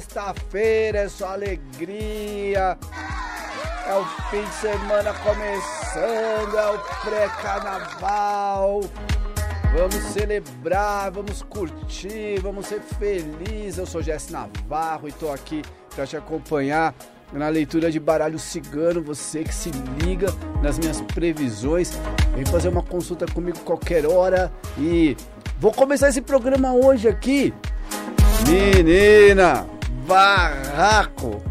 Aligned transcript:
sexta-feira, 0.00 1.00
é 1.00 1.08
só 1.08 1.32
alegria. 1.32 2.78
É 3.86 3.94
o 3.94 4.04
fim 4.30 4.42
de 4.42 4.54
semana 4.54 5.12
começando, 5.14 6.56
é 6.56 6.70
o 6.70 6.78
pré-carnaval. 7.04 8.80
Vamos 9.76 10.02
celebrar, 10.12 11.10
vamos 11.10 11.42
curtir, 11.42 12.40
vamos 12.40 12.66
ser 12.66 12.80
felizes. 12.80 13.78
Eu 13.78 13.86
sou 13.86 14.02
Jess 14.02 14.30
Navarro 14.30 15.08
e 15.08 15.12
tô 15.12 15.30
aqui 15.30 15.62
para 15.94 16.06
te 16.06 16.16
acompanhar 16.16 16.94
na 17.32 17.48
leitura 17.48 17.90
de 17.90 18.00
baralho 18.00 18.38
cigano. 18.38 19.02
Você 19.02 19.44
que 19.44 19.54
se 19.54 19.70
liga 20.02 20.28
nas 20.62 20.78
minhas 20.78 21.00
previsões, 21.00 21.92
vem 22.34 22.44
fazer 22.46 22.68
uma 22.68 22.82
consulta 22.82 23.26
comigo 23.26 23.58
qualquer 23.60 24.06
hora 24.06 24.52
e 24.78 25.16
vou 25.58 25.72
começar 25.72 26.08
esse 26.08 26.22
programa 26.22 26.72
hoje 26.72 27.08
aqui. 27.08 27.52
Menina, 28.46 29.66
barraco, 30.06 31.42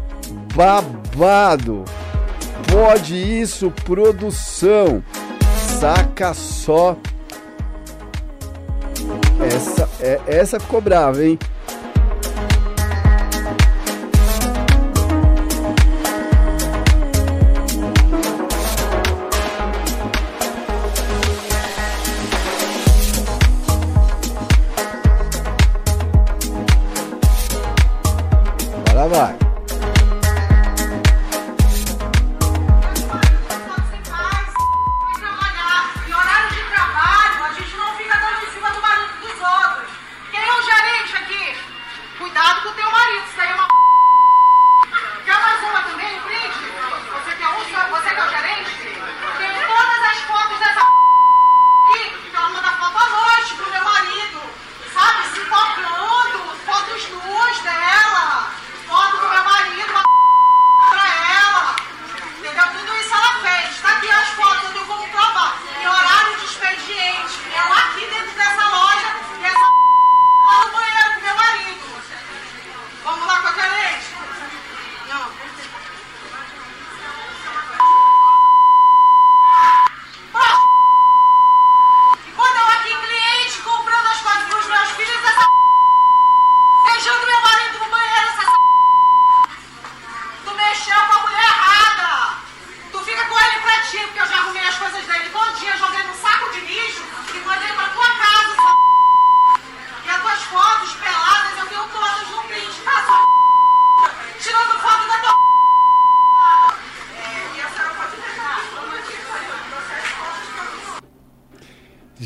babado, 0.54 1.84
pode 2.70 3.14
isso, 3.14 3.70
produção. 3.84 5.02
Saca 5.80 6.34
só. 6.34 6.96
Essa, 9.40 9.88
é, 10.00 10.20
essa 10.26 10.60
ficou 10.60 10.80
brava, 10.80 11.24
hein? 11.24 11.38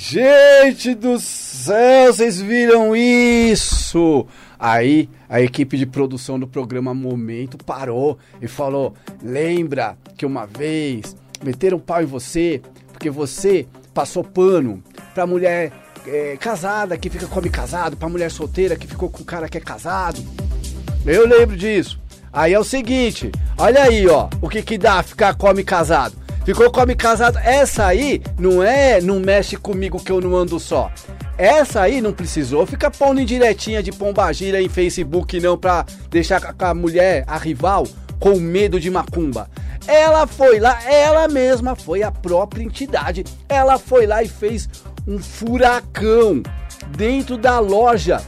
Gente 0.07 0.95
do 0.95 1.19
céu, 1.19 2.13
vocês 2.13 2.39
viram 2.39 2.95
isso? 2.95 4.27
Aí 4.59 5.09
a 5.27 5.41
equipe 5.41 5.79
de 5.79 5.87
produção 5.87 6.39
do 6.39 6.47
programa 6.47 6.93
Momento 6.93 7.57
parou 7.57 8.19
e 8.39 8.47
falou: 8.47 8.93
Lembra 9.23 9.97
que 10.15 10.27
uma 10.27 10.47
vez 10.47 11.17
meteram 11.43 11.79
pau 11.79 12.03
em 12.03 12.07
você 12.07 12.61
porque 12.93 13.09
você 13.09 13.67
passou 13.95 14.23
pano 14.23 14.85
pra 15.15 15.27
mulher 15.27 15.73
é, 16.07 16.37
casada 16.37 16.99
que 16.99 17.09
fica 17.09 17.27
com 17.27 17.39
homem 17.39 17.51
casado, 17.51 17.97
pra 17.97 18.07
mulher 18.07 18.31
solteira 18.31 18.77
que 18.77 18.87
ficou 18.87 19.09
com 19.09 19.23
o 19.23 19.27
cara 19.27 19.49
que 19.49 19.57
é 19.57 19.61
casado. 19.61 20.23
Eu 21.07 21.27
lembro 21.27 21.57
disso. 21.57 21.99
Aí 22.31 22.53
é 22.53 22.59
o 22.59 22.65
seguinte: 22.65 23.33
olha 23.57 23.85
aí, 23.85 24.07
ó, 24.07 24.29
o 24.43 24.51
que 24.51 24.61
que 24.61 24.77
dá 24.77 25.03
ficar 25.03 25.35
com 25.35 25.49
homem 25.49 25.65
casado. 25.65 26.24
Ficou 26.45 26.71
com 26.71 26.81
homem 26.83 26.97
casado. 26.97 27.39
Essa 27.39 27.87
aí 27.87 28.21
não 28.39 28.63
é, 28.63 29.01
não 29.01 29.19
mexe 29.19 29.57
comigo 29.57 29.99
que 29.99 30.13
eu 30.13 30.21
não 30.21 30.37
ando 30.37 30.61
só. 30.61 30.91
Essa 31.39 31.81
aí 31.81 32.03
não 32.03 32.13
precisou 32.13 32.67
ficar 32.67 32.91
pondo 32.91 33.21
indiretinha 33.21 33.83
de 33.83 33.91
pombagira 33.91 34.61
em 34.61 34.69
Facebook 34.69 35.41
não 35.41 35.57
pra 35.57 35.87
deixar 36.11 36.55
a 36.59 36.75
mulher, 36.75 37.25
a 37.27 37.39
rival, 37.39 37.87
com 38.21 38.39
medo 38.39 38.79
de 38.79 38.91
macumba. 38.91 39.49
Ela 39.87 40.27
foi 40.27 40.61
lá, 40.61 40.79
ela 40.85 41.29
mesma 41.29 41.75
foi 41.75 42.03
a 42.03 42.13
própria 42.13 42.63
entidade. 42.63 43.25
Ela 43.49 43.79
foi 43.79 44.07
lá 44.07 44.23
e 44.23 44.29
fez 44.29 44.69
um 45.09 45.19
furacão 45.19 46.43
dentro 46.95 47.39
da 47.39 47.59
loja 47.59 48.21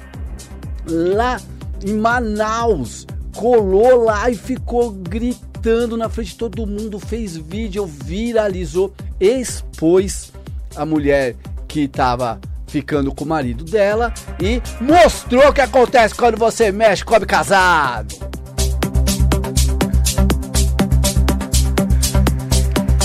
lá 0.87 1.39
em 1.85 1.95
Manaus. 1.95 3.07
Colou 3.35 4.05
lá 4.05 4.31
e 4.31 4.35
ficou 4.35 4.91
gritando 4.91 5.46
gritando 5.67 5.97
na 5.97 6.09
frente 6.09 6.29
de 6.29 6.37
todo 6.37 6.65
mundo, 6.65 7.01
fez 7.01 7.37
vídeo, 7.37 7.85
viralizou, 7.85 8.95
expôs 9.19 10.33
a 10.77 10.87
mulher 10.87 11.35
que 11.67 11.81
estava 11.81 12.41
ficando 12.69 13.13
com 13.13 13.25
o 13.25 13.27
marido 13.27 13.65
dela 13.65 14.15
e 14.41 14.63
mostrou 14.81 15.49
o 15.49 15.53
que 15.53 15.61
acontece 15.61 16.15
quando 16.15 16.39
você 16.39 16.71
mexe 16.71 17.05
com 17.05 17.17
homem 17.17 17.27
casado. 17.27 18.15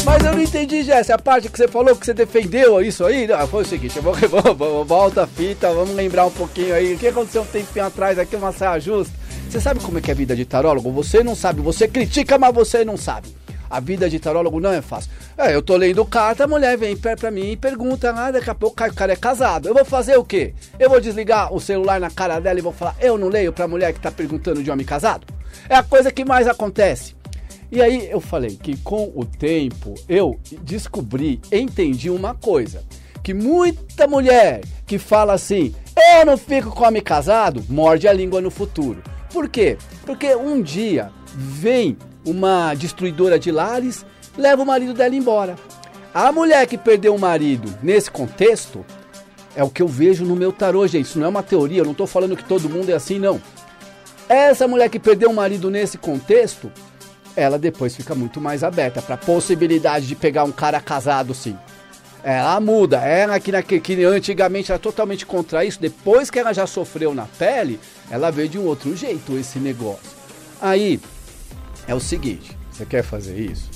Mas 0.05 0.23
eu 0.23 0.33
não 0.33 0.41
entendi, 0.41 0.83
Jéssica, 0.83 1.15
a 1.15 1.19
parte 1.19 1.49
que 1.49 1.57
você 1.57 1.67
falou 1.67 1.95
que 1.95 2.05
você 2.05 2.13
defendeu 2.13 2.79
isso 2.79 3.03
aí. 3.03 3.25
Não, 3.25 3.47
foi 3.47 3.63
o 3.63 3.67
seguinte, 3.67 3.97
eu 3.97 4.03
vou, 4.03 4.13
vou, 4.53 4.85
volta 4.85 5.23
a 5.23 5.27
fita, 5.27 5.73
vamos 5.73 5.95
lembrar 5.95 6.27
um 6.27 6.31
pouquinho 6.31 6.75
aí. 6.75 6.93
O 6.93 6.99
que 6.99 7.07
aconteceu 7.07 7.41
um 7.41 7.45
tempinho 7.45 7.85
atrás 7.85 8.19
aqui, 8.19 8.35
uma 8.35 8.51
saia 8.51 8.79
justa. 8.79 9.20
Você 9.51 9.59
sabe 9.59 9.81
como 9.81 9.97
é 9.97 10.01
que 10.01 10.09
é 10.09 10.13
a 10.13 10.15
vida 10.15 10.33
de 10.33 10.45
tarólogo? 10.45 10.89
Você 10.93 11.21
não 11.25 11.35
sabe, 11.35 11.59
você 11.59 11.85
critica, 11.85 12.37
mas 12.37 12.55
você 12.55 12.85
não 12.85 12.95
sabe. 12.95 13.35
A 13.69 13.81
vida 13.81 14.09
de 14.09 14.17
tarólogo 14.17 14.61
não 14.61 14.71
é 14.71 14.81
fácil. 14.81 15.11
É, 15.37 15.53
eu 15.53 15.61
tô 15.61 15.75
lendo 15.75 16.05
carta, 16.05 16.45
a 16.45 16.47
mulher 16.47 16.77
vem 16.77 16.95
pra 16.95 17.29
mim 17.29 17.51
e 17.51 17.57
pergunta, 17.57 18.13
ah, 18.15 18.31
daqui 18.31 18.49
a 18.49 18.55
pouco 18.55 18.81
o 18.81 18.93
cara 18.93 19.11
é 19.11 19.15
casado. 19.17 19.67
Eu 19.67 19.73
vou 19.73 19.83
fazer 19.83 20.15
o 20.15 20.23
quê? 20.23 20.53
Eu 20.79 20.89
vou 20.89 21.01
desligar 21.01 21.53
o 21.53 21.59
celular 21.59 21.99
na 21.99 22.09
cara 22.09 22.39
dela 22.39 22.59
e 22.59 22.61
vou 22.61 22.71
falar, 22.71 22.95
eu 23.01 23.17
não 23.17 23.27
leio 23.27 23.51
pra 23.51 23.67
mulher 23.67 23.91
que 23.91 23.99
tá 23.99 24.09
perguntando 24.09 24.63
de 24.63 24.71
homem 24.71 24.85
casado? 24.85 25.27
É 25.67 25.75
a 25.75 25.83
coisa 25.83 26.13
que 26.13 26.23
mais 26.23 26.47
acontece. 26.47 27.13
E 27.69 27.81
aí 27.81 28.09
eu 28.09 28.21
falei 28.21 28.55
que 28.55 28.77
com 28.77 29.11
o 29.13 29.25
tempo 29.25 29.95
eu 30.07 30.39
descobri, 30.61 31.41
entendi 31.51 32.09
uma 32.09 32.33
coisa. 32.35 32.85
Que 33.21 33.33
muita 33.33 34.07
mulher 34.07 34.61
que 34.87 34.97
fala 34.97 35.33
assim, 35.33 35.75
eu 36.15 36.25
não 36.25 36.37
fico 36.37 36.71
com 36.71 36.85
homem 36.85 37.01
casado, 37.01 37.61
morde 37.67 38.07
a 38.07 38.13
língua 38.13 38.39
no 38.39 38.49
futuro. 38.49 39.03
Por 39.31 39.47
quê? 39.47 39.77
Porque 40.05 40.35
um 40.35 40.61
dia 40.61 41.11
vem 41.33 41.97
uma 42.25 42.73
destruidora 42.73 43.39
de 43.39 43.51
lares, 43.51 44.05
leva 44.37 44.61
o 44.61 44.65
marido 44.65 44.93
dela 44.93 45.15
embora. 45.15 45.55
A 46.13 46.31
mulher 46.31 46.67
que 46.67 46.77
perdeu 46.77 47.15
o 47.15 47.19
marido 47.19 47.73
nesse 47.81 48.11
contexto 48.11 48.85
é 49.55 49.63
o 49.63 49.69
que 49.69 49.81
eu 49.81 49.87
vejo 49.87 50.25
no 50.25 50.35
meu 50.35 50.51
tarô, 50.51 50.85
gente. 50.87 51.05
Isso 51.05 51.19
não 51.19 51.25
é 51.25 51.29
uma 51.29 51.43
teoria, 51.43 51.79
eu 51.79 51.85
não 51.85 51.93
estou 51.93 52.07
falando 52.07 52.35
que 52.35 52.43
todo 52.43 52.69
mundo 52.69 52.89
é 52.89 52.93
assim, 52.93 53.17
não. 53.17 53.41
Essa 54.27 54.67
mulher 54.67 54.89
que 54.89 54.99
perdeu 54.99 55.29
o 55.29 55.33
marido 55.33 55.69
nesse 55.69 55.97
contexto, 55.97 56.71
ela 57.35 57.57
depois 57.57 57.95
fica 57.95 58.13
muito 58.13 58.39
mais 58.39 58.63
aberta 58.63 59.01
para 59.01 59.15
a 59.15 59.17
possibilidade 59.17 60.07
de 60.07 60.15
pegar 60.15 60.43
um 60.43 60.51
cara 60.51 60.79
casado, 60.79 61.33
sim. 61.33 61.57
Ela 62.23 62.59
muda, 62.59 62.97
ela 62.97 63.39
que, 63.39 63.79
que 63.79 64.05
antigamente 64.05 64.71
era 64.71 64.79
totalmente 64.79 65.25
contra 65.25 65.65
isso, 65.65 65.81
depois 65.81 66.29
que 66.29 66.37
ela 66.37 66.53
já 66.53 66.67
sofreu 66.67 67.15
na 67.15 67.25
pele, 67.25 67.79
ela 68.11 68.29
vê 68.29 68.47
de 68.47 68.59
um 68.59 68.65
outro 68.65 68.95
jeito 68.95 69.37
esse 69.37 69.57
negócio. 69.57 70.11
Aí 70.61 70.99
é 71.87 71.95
o 71.95 71.99
seguinte: 71.99 72.55
você 72.69 72.85
quer 72.85 73.03
fazer 73.03 73.39
isso? 73.39 73.69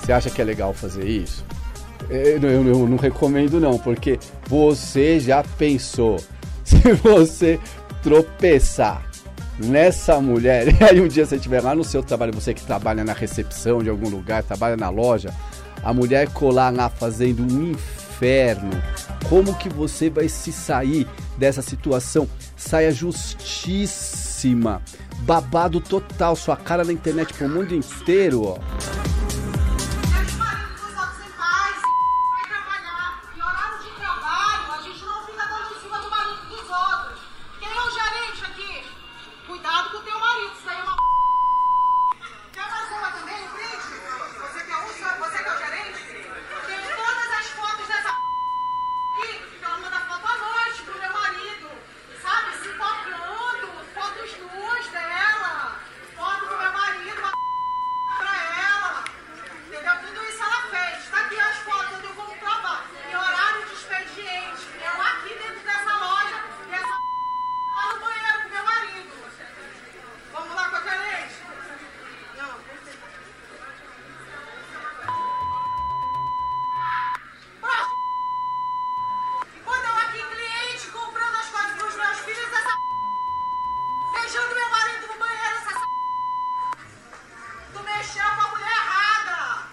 Você 0.00 0.10
acha 0.10 0.30
que 0.30 0.40
é 0.40 0.44
legal 0.44 0.72
fazer 0.72 1.06
isso? 1.06 1.44
Eu, 2.08 2.40
eu, 2.40 2.66
eu 2.66 2.88
não 2.88 2.96
recomendo 2.96 3.60
não, 3.60 3.78
porque 3.78 4.18
você 4.48 5.20
já 5.20 5.44
pensou 5.44 6.18
se 6.64 6.94
você 6.94 7.60
tropeçar 8.02 9.06
nessa 9.58 10.20
mulher. 10.20 10.68
E 10.80 10.84
aí 10.84 11.00
um 11.00 11.08
dia 11.08 11.26
você 11.26 11.36
estiver 11.36 11.62
lá 11.62 11.74
no 11.74 11.84
seu 11.84 12.02
trabalho, 12.02 12.32
você 12.32 12.54
que 12.54 12.62
trabalha 12.62 13.04
na 13.04 13.12
recepção 13.12 13.82
de 13.82 13.90
algum 13.90 14.08
lugar, 14.08 14.42
trabalha 14.42 14.76
na 14.76 14.88
loja, 14.88 15.34
a 15.82 15.92
mulher 15.92 16.28
colar 16.30 16.72
lá 16.72 16.88
fazendo 16.88 17.42
um 17.42 17.72
inferno. 17.72 18.07
Como 19.28 19.54
que 19.56 19.68
você 19.68 20.10
vai 20.10 20.28
se 20.28 20.52
sair 20.52 21.06
dessa 21.36 21.62
situação? 21.62 22.28
Saia 22.56 22.90
justíssima. 22.90 24.82
Babado 25.20 25.80
total, 25.80 26.36
sua 26.36 26.56
cara 26.56 26.84
na 26.84 26.92
internet 26.92 27.34
pro 27.34 27.48
mundo 27.48 27.74
inteiro, 27.74 28.44
ó. 28.44 28.58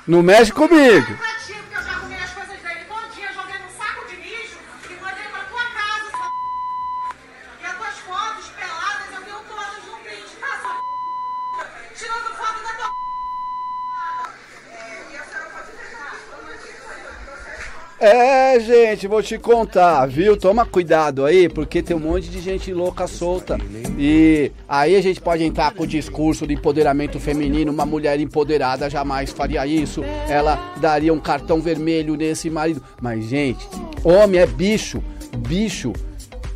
Não 0.08 0.22
mexe 0.22 0.52
comigo. 0.52 1.18
Gente, 18.96 19.08
vou 19.08 19.22
te 19.22 19.38
contar, 19.38 20.06
viu? 20.06 20.38
Toma 20.38 20.66
cuidado 20.66 21.26
aí, 21.26 21.50
porque 21.50 21.84
tem 21.84 21.96
um 21.96 22.00
monte 22.00 22.30
de 22.30 22.40
gente 22.40 22.74
louca 22.74 23.08
solta. 23.08 23.58
E 24.00 24.52
aí 24.68 24.96
a 24.96 25.02
gente 25.02 25.20
pode 25.20 25.44
entrar 25.44 25.74
com 25.74 25.84
o 25.84 25.88
discurso 25.88 26.48
de 26.48 26.54
empoderamento 26.54 27.20
feminino. 27.20 27.74
Uma 27.74 27.86
mulher 27.86 28.20
empoderada 28.22 28.90
jamais 28.90 29.32
faria 29.32 29.68
isso. 29.68 30.02
Ela 30.30 30.76
daria 30.78 31.14
um 31.14 31.20
cartão 31.20 31.62
vermelho 31.62 32.16
nesse 32.16 32.50
marido. 32.50 32.82
Mas, 33.02 33.26
gente, 33.26 33.68
homem 34.02 34.40
é 34.40 34.48
bicho. 34.48 35.04
Bicho 35.40 35.92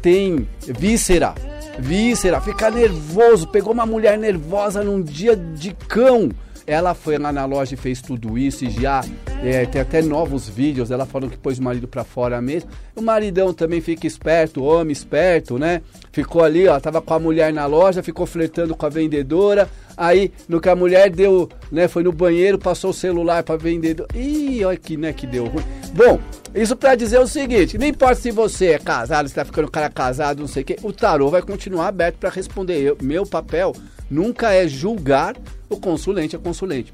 tem 0.02 0.48
víscera. 0.62 1.36
Víscera, 1.78 2.40
fica 2.40 2.72
nervoso. 2.72 3.48
Pegou 3.48 3.74
uma 3.74 3.86
mulher 3.86 4.18
nervosa 4.18 4.82
num 4.82 5.02
dia 5.02 5.36
de 5.36 5.74
cão. 5.90 6.30
Ela 6.66 6.94
foi 6.94 7.18
lá 7.18 7.34
na 7.34 7.46
loja 7.46 7.74
e 7.74 7.78
fez 7.78 8.02
tudo 8.02 8.38
isso 8.38 8.64
e 8.64 8.70
já 8.70 9.04
é, 9.44 9.66
tem 9.66 9.82
até 9.82 10.02
novos 10.02 10.50
vídeos, 10.50 10.92
ela 10.92 11.06
falando 11.06 11.32
que 11.32 11.38
pôs 11.38 11.60
o 11.60 11.64
marido 11.64 11.88
pra 11.88 12.04
fora 12.04 12.42
mesmo. 12.42 12.70
O 12.96 13.02
maridão 13.02 13.54
também 13.54 13.80
fica 13.80 14.06
esperto, 14.06 14.64
homem 14.64 14.92
esperto, 14.92 15.58
né? 15.58 15.82
Ficou 16.12 16.44
ali, 16.44 16.68
ó, 16.68 16.78
tava 16.80 17.02
com 17.02 17.14
a 17.14 17.20
mulher 17.20 17.54
na 17.54 17.66
loja, 17.66 18.04
ficou 18.04 18.26
flertando 18.26 18.76
com 18.76 18.86
a 18.86 18.90
vendedora. 18.90 19.70
Aí, 19.96 20.32
no 20.48 20.60
que 20.60 20.68
a 20.68 20.76
mulher 20.76 21.10
deu, 21.10 21.50
né, 21.72 21.88
foi 21.88 22.04
no 22.04 22.12
banheiro, 22.12 22.58
passou 22.58 22.92
o 22.92 22.94
celular 22.94 23.44
pra 23.44 23.56
vendedora. 23.56 24.10
Ih, 24.14 24.64
olha 24.66 24.78
que, 24.78 24.98
né, 24.98 25.14
que 25.14 25.26
deu 25.26 25.46
ruim. 25.46 25.64
Bom, 25.94 26.20
isso 26.54 26.76
pra 26.76 26.96
dizer 26.96 27.20
o 27.20 27.28
seguinte, 27.28 27.78
não 27.78 27.88
importa 27.88 28.16
se 28.16 28.32
você 28.32 28.68
é 28.68 28.80
casado, 28.80 29.30
se 29.30 29.36
tá 29.36 29.46
ficando 29.46 29.72
cara 29.72 29.90
casado, 29.90 30.40
não 30.40 30.48
sei 30.48 30.64
o 30.64 30.66
quê, 30.66 30.76
o 30.84 30.92
tarô 30.92 31.30
vai 31.30 31.42
continuar 31.42 31.88
aberto 31.88 32.18
para 32.18 32.30
responder. 32.30 32.82
Eu, 32.82 32.98
meu 33.02 33.26
papel 33.26 33.74
nunca 34.10 34.54
é 34.54 34.68
julgar 34.68 35.36
o 35.70 35.78
consulente 35.78 36.36
a 36.36 36.40
consulente 36.40 36.92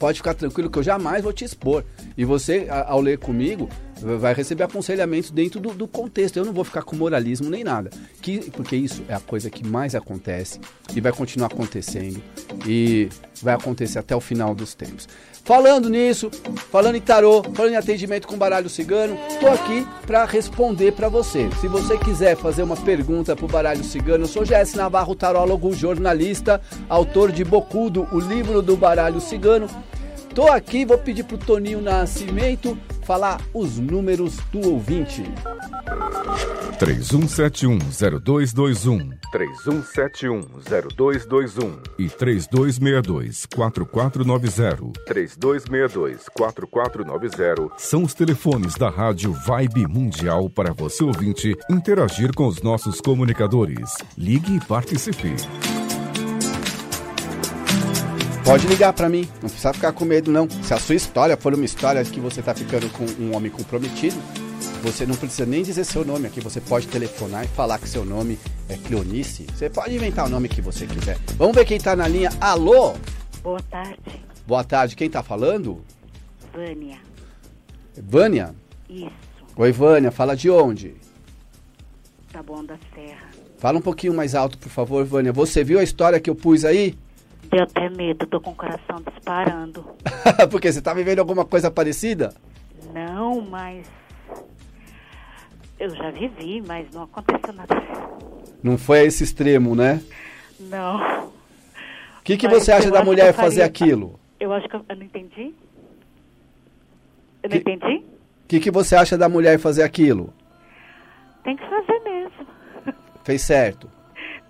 pode 0.00 0.18
ficar 0.18 0.32
tranquilo 0.32 0.70
que 0.70 0.78
eu 0.78 0.82
jamais 0.82 1.22
vou 1.22 1.32
te 1.32 1.44
expor. 1.44 1.84
E 2.16 2.24
você, 2.24 2.66
ao 2.86 3.02
ler 3.02 3.18
comigo, 3.18 3.68
vai 4.00 4.32
receber 4.32 4.64
aconselhamentos 4.64 5.30
dentro 5.30 5.60
do, 5.60 5.74
do, 5.74 5.86
contexto. 5.86 6.38
Eu 6.38 6.44
não 6.46 6.54
vou 6.54 6.64
ficar 6.64 6.82
com 6.82 6.96
moralismo 6.96 7.50
nem 7.50 7.62
nada. 7.62 7.90
Que, 8.22 8.50
porque 8.50 8.74
isso 8.74 9.04
é 9.08 9.14
a 9.14 9.20
coisa 9.20 9.50
que 9.50 9.64
mais 9.64 9.94
acontece 9.94 10.58
e 10.96 11.00
vai 11.02 11.12
continuar 11.12 11.48
acontecendo. 11.48 12.20
E 12.66 13.10
vai 13.42 13.54
acontecer 13.54 13.98
até 13.98 14.16
o 14.16 14.20
final 14.20 14.54
dos 14.54 14.74
tempos. 14.74 15.06
Falando 15.44 15.88
nisso, 15.88 16.30
falando 16.70 16.96
em 16.96 17.00
tarô, 17.00 17.42
falando 17.54 17.72
em 17.72 17.76
atendimento 17.76 18.28
com 18.28 18.36
baralho 18.36 18.68
cigano, 18.68 19.18
tô 19.40 19.48
aqui 19.48 19.86
para 20.06 20.24
responder 20.24 20.92
para 20.92 21.08
você. 21.08 21.48
Se 21.60 21.66
você 21.66 21.98
quiser 21.98 22.36
fazer 22.36 22.62
uma 22.62 22.76
pergunta 22.76 23.34
pro 23.34 23.48
baralho 23.48 23.82
cigano, 23.82 24.24
eu 24.24 24.28
sou 24.28 24.44
Jesse 24.44 24.76
Navarro, 24.76 25.14
tarólogo, 25.14 25.72
jornalista, 25.74 26.60
autor 26.88 27.32
de 27.32 27.44
Bocudo, 27.44 28.06
o 28.12 28.20
livro 28.20 28.62
do 28.62 28.76
baralho 28.76 29.20
cigano. 29.20 29.68
Tô 30.34 30.46
aqui, 30.46 30.84
vou 30.84 30.98
pedir 30.98 31.24
pro 31.24 31.36
Toninho 31.36 31.80
Nascimento 31.80 32.78
falar 33.02 33.40
os 33.52 33.76
números 33.78 34.36
do 34.52 34.68
ouvinte. 34.68 35.24
31710221 36.78 39.10
31710221 39.32 41.80
e 41.98 42.08
3262-4490 42.08 44.92
3262-4490 45.06 47.72
são 47.76 48.04
os 48.04 48.14
telefones 48.14 48.76
da 48.76 48.88
Rádio 48.88 49.32
Vibe 49.32 49.88
Mundial 49.88 50.48
para 50.48 50.72
você 50.72 51.02
ouvinte 51.04 51.54
interagir 51.68 52.32
com 52.34 52.46
os 52.46 52.62
nossos 52.62 52.98
comunicadores. 53.00 53.96
Ligue 54.16 54.56
e 54.56 54.60
participe. 54.60 55.34
Pode 58.44 58.66
ligar 58.66 58.92
para 58.92 59.08
mim, 59.08 59.28
não 59.40 59.48
precisa 59.48 59.72
ficar 59.72 59.92
com 59.92 60.04
medo 60.04 60.30
não. 60.32 60.48
Se 60.50 60.74
a 60.74 60.78
sua 60.78 60.94
história 60.94 61.36
for 61.36 61.54
uma 61.54 61.64
história 61.64 62.02
que 62.04 62.18
você 62.18 62.42
tá 62.42 62.54
ficando 62.54 62.88
com 62.90 63.04
um 63.22 63.36
homem 63.36 63.50
comprometido, 63.50 64.16
você 64.82 65.06
não 65.06 65.14
precisa 65.14 65.46
nem 65.46 65.62
dizer 65.62 65.84
seu 65.84 66.04
nome 66.04 66.26
aqui, 66.26 66.40
você 66.40 66.60
pode 66.60 66.88
telefonar 66.88 67.44
e 67.44 67.48
falar 67.48 67.78
que 67.78 67.88
seu 67.88 68.04
nome 68.04 68.38
é 68.68 68.76
Cleonice. 68.76 69.46
Você 69.54 69.68
pode 69.70 69.94
inventar 69.94 70.26
o 70.26 70.28
nome 70.28 70.48
que 70.48 70.60
você 70.60 70.86
quiser. 70.86 71.18
Vamos 71.36 71.54
ver 71.54 71.64
quem 71.64 71.78
tá 71.78 71.94
na 71.94 72.08
linha. 72.08 72.30
Alô? 72.40 72.94
Boa 73.42 73.60
tarde. 73.70 74.24
Boa 74.46 74.64
tarde, 74.64 74.96
quem 74.96 75.08
tá 75.08 75.22
falando? 75.22 75.84
Vânia. 76.52 76.98
Vânia? 77.96 78.54
Isso. 78.88 79.12
Oi, 79.54 79.70
Vânia, 79.70 80.10
fala 80.10 80.34
de 80.34 80.50
onde? 80.50 80.94
Tá 82.32 82.42
bom 82.42 82.64
da 82.64 82.76
Serra. 82.94 83.28
Fala 83.58 83.78
um 83.78 83.82
pouquinho 83.82 84.14
mais 84.14 84.34
alto, 84.34 84.56
por 84.56 84.70
favor, 84.70 85.04
Vânia. 85.04 85.32
Você 85.32 85.62
viu 85.62 85.78
a 85.78 85.82
história 85.82 86.18
que 86.18 86.30
eu 86.30 86.34
pus 86.34 86.64
aí? 86.64 86.96
Deu 87.50 87.62
até 87.64 87.88
medo, 87.90 88.26
tô 88.26 88.40
com 88.40 88.50
o 88.50 88.54
coração 88.54 89.02
disparando. 89.12 89.84
Porque 90.50 90.70
você 90.72 90.80
tá 90.80 90.94
vivendo 90.94 91.18
alguma 91.18 91.44
coisa 91.44 91.70
parecida? 91.70 92.32
Não, 92.94 93.40
mas. 93.40 93.90
Eu 95.78 95.90
já 95.90 96.10
vivi, 96.10 96.62
mas 96.66 96.86
não 96.92 97.02
aconteceu 97.04 97.52
nada. 97.54 97.74
Não 98.62 98.76
foi 98.78 99.00
a 99.00 99.04
esse 99.04 99.24
extremo, 99.24 99.74
né? 99.74 100.00
Não. 100.60 101.26
O 101.26 102.22
que, 102.22 102.36
que 102.36 102.46
você 102.46 102.70
acha 102.70 102.90
da 102.90 103.02
mulher 103.02 103.32
fazer 103.32 103.62
aquilo? 103.62 104.20
Eu 104.38 104.52
acho 104.52 104.68
que 104.68 104.76
eu, 104.76 104.84
eu 104.88 104.96
não 104.96 105.02
entendi. 105.04 105.54
Eu 107.42 107.48
Que- 107.50 107.54
não 107.64 107.74
entendi? 107.74 108.04
O 108.44 108.48
que, 108.50 108.60
que 108.60 108.70
você 108.70 108.94
acha 108.94 109.16
da 109.16 109.28
mulher 109.28 109.58
fazer 109.58 109.82
aquilo? 109.82 110.32
Tem 111.42 111.56
que 111.56 111.62
fazer 111.68 111.98
mesmo. 112.00 112.46
Fez 113.24 113.42
certo. 113.42 113.90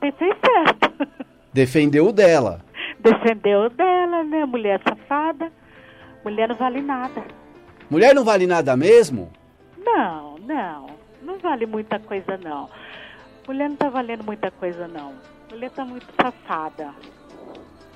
Ser 0.00 0.14
certo. 0.18 1.08
Defendeu 1.52 2.08
o 2.08 2.12
dela. 2.12 2.60
Defendeu 3.02 3.70
dela, 3.70 4.22
né? 4.24 4.44
Mulher 4.44 4.80
safada. 4.86 5.52
Mulher 6.24 6.48
não 6.48 6.56
vale 6.56 6.80
nada. 6.80 7.24
Mulher 7.88 8.14
não 8.14 8.24
vale 8.24 8.46
nada 8.46 8.76
mesmo? 8.76 9.30
Não, 9.78 10.38
não. 10.38 10.86
Não 11.22 11.38
vale 11.38 11.66
muita 11.66 11.98
coisa, 11.98 12.36
não. 12.38 12.68
Mulher 13.46 13.68
não 13.68 13.76
tá 13.76 13.88
valendo 13.88 14.24
muita 14.24 14.50
coisa, 14.50 14.86
não. 14.86 15.14
Mulher 15.50 15.70
tá 15.70 15.84
muito 15.84 16.06
safada. 16.20 16.90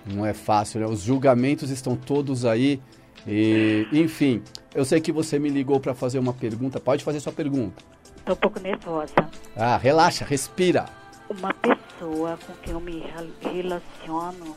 Não 0.07 0.25
é 0.25 0.35
fácil, 0.35 0.81
né? 0.81 0.87
Os 0.87 1.03
julgamentos 1.03 1.71
estão 1.71 1.97
todos 1.97 2.45
aí. 2.45 2.81
E, 3.27 3.87
enfim, 3.93 4.43
eu 4.75 4.85
sei 4.85 5.01
que 5.01 5.13
você 5.13 5.39
me 5.39 5.49
ligou 5.49 5.81
para 5.81 5.95
fazer 5.95 6.19
uma 6.19 6.33
pergunta. 6.33 6.81
Pode 6.81 7.05
fazer 7.05 7.21
sua 7.21 7.33
pergunta. 7.33 7.83
Tô 8.25 8.33
um 8.33 8.37
pouco 8.37 8.61
nervosa. 8.61 9.15
Ah, 9.57 9.77
relaxa, 9.77 10.25
respira. 10.25 10.87
Uma 11.29 11.53
pessoa 11.55 11.85
pessoa 12.05 12.39
com 12.47 12.53
quem 12.55 12.73
eu 12.73 12.81
me 12.81 13.03
relaciono 13.41 14.57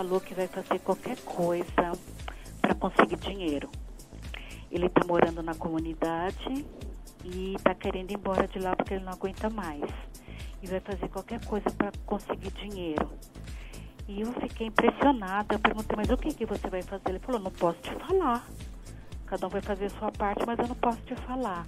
falou 0.00 0.18
que 0.18 0.32
vai 0.32 0.46
fazer 0.48 0.78
qualquer 0.78 1.18
coisa 1.18 1.92
para 2.58 2.74
conseguir 2.74 3.16
dinheiro. 3.16 3.68
Ele 4.72 4.86
está 4.86 5.06
morando 5.06 5.42
na 5.42 5.54
comunidade 5.54 6.64
e 7.22 7.54
está 7.54 7.74
querendo 7.74 8.10
ir 8.10 8.14
embora 8.14 8.48
de 8.48 8.58
lá 8.58 8.74
porque 8.74 8.94
ele 8.94 9.04
não 9.04 9.12
aguenta 9.12 9.50
mais. 9.50 9.82
E 10.62 10.66
vai 10.66 10.80
fazer 10.80 11.06
qualquer 11.08 11.44
coisa 11.44 11.70
para 11.72 11.92
conseguir 12.06 12.50
dinheiro. 12.52 13.10
E 14.08 14.22
eu 14.22 14.32
fiquei 14.40 14.68
impressionada. 14.68 15.56
Eu 15.56 15.58
perguntei, 15.58 15.94
mas 15.94 16.08
o 16.08 16.16
que, 16.16 16.32
que 16.32 16.46
você 16.46 16.70
vai 16.70 16.80
fazer? 16.80 17.10
Ele 17.10 17.18
falou, 17.18 17.38
não 17.38 17.50
posso 17.50 17.78
te 17.80 17.94
falar. 18.06 18.48
Cada 19.26 19.46
um 19.48 19.50
vai 19.50 19.60
fazer 19.60 19.84
a 19.84 19.90
sua 19.90 20.10
parte, 20.10 20.46
mas 20.46 20.58
eu 20.60 20.66
não 20.66 20.76
posso 20.76 21.02
te 21.02 21.14
falar. 21.14 21.66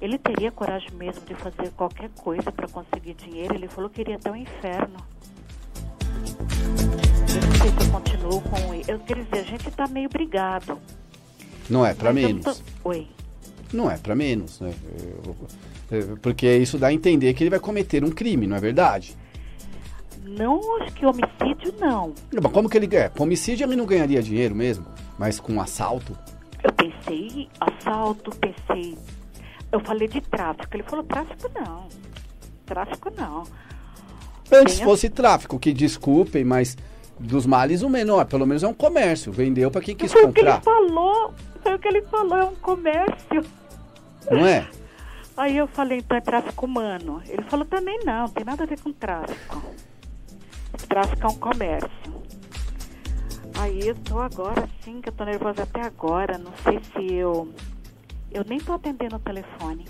Ele 0.00 0.18
teria 0.18 0.52
coragem 0.52 0.92
mesmo 0.92 1.26
de 1.26 1.34
fazer 1.34 1.72
qualquer 1.72 2.10
coisa 2.10 2.52
para 2.52 2.68
conseguir 2.68 3.14
dinheiro. 3.14 3.56
Ele 3.56 3.66
falou 3.66 3.90
que 3.90 4.02
iria 4.02 4.14
até 4.14 4.30
o 4.30 4.36
inferno. 4.36 4.98
Sei 7.66 7.74
se 7.74 7.84
eu 7.84 7.90
continuo 7.90 8.40
com 8.42 8.74
ele. 8.74 8.84
Eu 8.86 9.00
quero 9.00 9.24
dizer, 9.24 9.38
a 9.38 9.42
gente 9.42 9.68
está 9.68 9.88
meio 9.88 10.08
brigado. 10.08 10.78
Não 11.68 11.84
é 11.84 11.94
para 11.94 12.12
menos. 12.12 12.44
Tô... 12.44 12.90
Oi. 12.90 13.08
Não 13.72 13.90
é 13.90 13.96
para 13.96 14.14
menos, 14.14 14.60
né? 14.60 14.72
Porque 16.22 16.46
isso 16.58 16.78
dá 16.78 16.86
a 16.86 16.92
entender 16.92 17.34
que 17.34 17.42
ele 17.42 17.50
vai 17.50 17.58
cometer 17.58 18.04
um 18.04 18.10
crime, 18.10 18.46
não 18.46 18.56
é 18.56 18.60
verdade? 18.60 19.16
Não, 20.22 20.80
acho 20.80 20.94
que 20.94 21.04
homicídio 21.04 21.74
não. 21.80 22.14
Mas 22.40 22.52
como 22.52 22.68
que 22.68 22.76
ele 22.76 22.86
ganha? 22.86 23.10
Com 23.10 23.24
homicídio 23.24 23.66
ele 23.66 23.74
não 23.74 23.84
ganharia 23.84 24.22
dinheiro 24.22 24.54
mesmo, 24.54 24.86
mas 25.18 25.40
com 25.40 25.60
assalto? 25.60 26.16
Eu 26.62 26.72
pensei 26.72 27.48
assalto, 27.58 28.30
pensei. 28.36 28.96
Eu 29.72 29.80
falei 29.80 30.06
de 30.06 30.20
tráfico. 30.20 30.68
Ele 30.72 30.84
falou 30.84 31.04
tráfico 31.04 31.50
não. 31.52 31.88
Tráfico 32.64 33.10
não. 33.16 33.42
Antes 34.52 34.76
Tem 34.76 34.84
fosse 34.84 35.10
tráfico, 35.10 35.58
que 35.58 35.72
desculpem, 35.72 36.44
mas 36.44 36.76
dos 37.18 37.46
males 37.46 37.82
o 37.82 37.88
menor, 37.88 38.26
pelo 38.26 38.46
menos 38.46 38.62
é 38.62 38.68
um 38.68 38.74
comércio. 38.74 39.32
Vendeu 39.32 39.70
para 39.70 39.80
quem 39.80 39.96
quis 39.96 40.12
foi 40.12 40.22
comprar. 40.22 40.60
Foi 40.62 40.72
o 40.72 40.76
que 40.76 40.80
ele 40.80 40.92
falou. 40.92 41.34
Foi 41.62 41.74
o 41.74 41.78
que 41.78 41.88
ele 41.88 42.02
falou, 42.02 42.36
é 42.36 42.44
um 42.44 42.54
comércio. 42.56 43.44
Não 44.30 44.46
é? 44.46 44.68
Aí 45.36 45.56
eu 45.56 45.66
falei, 45.66 45.98
então 45.98 46.16
é 46.16 46.20
tráfico 46.20 46.64
humano. 46.64 47.22
Ele 47.28 47.42
falou 47.42 47.66
também 47.66 48.00
não, 48.04 48.28
tem 48.28 48.44
nada 48.44 48.62
a 48.62 48.66
ver 48.66 48.80
com 48.80 48.90
tráfico. 48.92 49.62
Tráfico 50.88 51.26
é 51.26 51.30
um 51.30 51.36
comércio. 51.36 52.16
Aí 53.58 53.88
eu 53.88 53.94
tô 53.94 54.18
agora 54.18 54.68
sim, 54.82 55.00
que 55.00 55.08
eu 55.08 55.12
tô 55.12 55.24
nervosa 55.24 55.62
até 55.62 55.82
agora. 55.82 56.38
Não 56.38 56.52
sei 56.62 56.80
se 56.92 57.14
eu. 57.14 57.52
Eu 58.30 58.44
nem 58.46 58.58
tô 58.58 58.72
atendendo 58.72 59.16
o 59.16 59.18
telefone. 59.18 59.86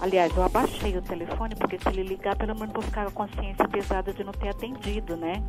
Aliás, 0.00 0.36
eu 0.36 0.42
abaixei 0.42 0.96
o 0.96 1.02
telefone, 1.02 1.54
porque 1.54 1.78
se 1.78 1.88
ele 1.88 2.02
ligar, 2.02 2.36
pelo 2.36 2.54
menos 2.54 2.72
vou 2.72 2.82
ficar 2.82 3.10
com 3.10 3.22
a 3.22 3.26
consciência 3.26 3.66
pesada 3.68 4.12
de 4.12 4.22
não 4.22 4.32
ter 4.32 4.48
atendido, 4.48 5.16
né? 5.16 5.42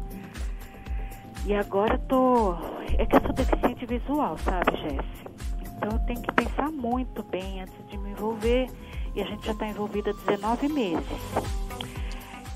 E 1.46 1.54
agora 1.54 1.98
tô. 2.10 2.54
É 2.98 3.06
que 3.06 3.16
eu 3.16 3.22
sou 3.22 3.34
deficiente 3.34 3.86
visual, 3.86 4.36
sabe, 4.40 4.72
Jéssica? 4.78 5.32
Então 5.78 5.92
eu 5.92 6.00
tenho 6.08 6.22
que 6.22 6.32
pensar 6.34 6.72
muito 6.72 7.22
bem 7.24 7.62
antes 7.62 7.88
de 7.88 7.98
me 8.00 8.10
envolver. 8.10 8.68
E 9.16 9.22
a 9.22 9.26
gente 9.26 9.46
já 9.46 9.52
está 9.52 9.68
envolvida 9.68 10.10
há 10.10 10.32
19 10.32 10.68
meses. 10.70 11.06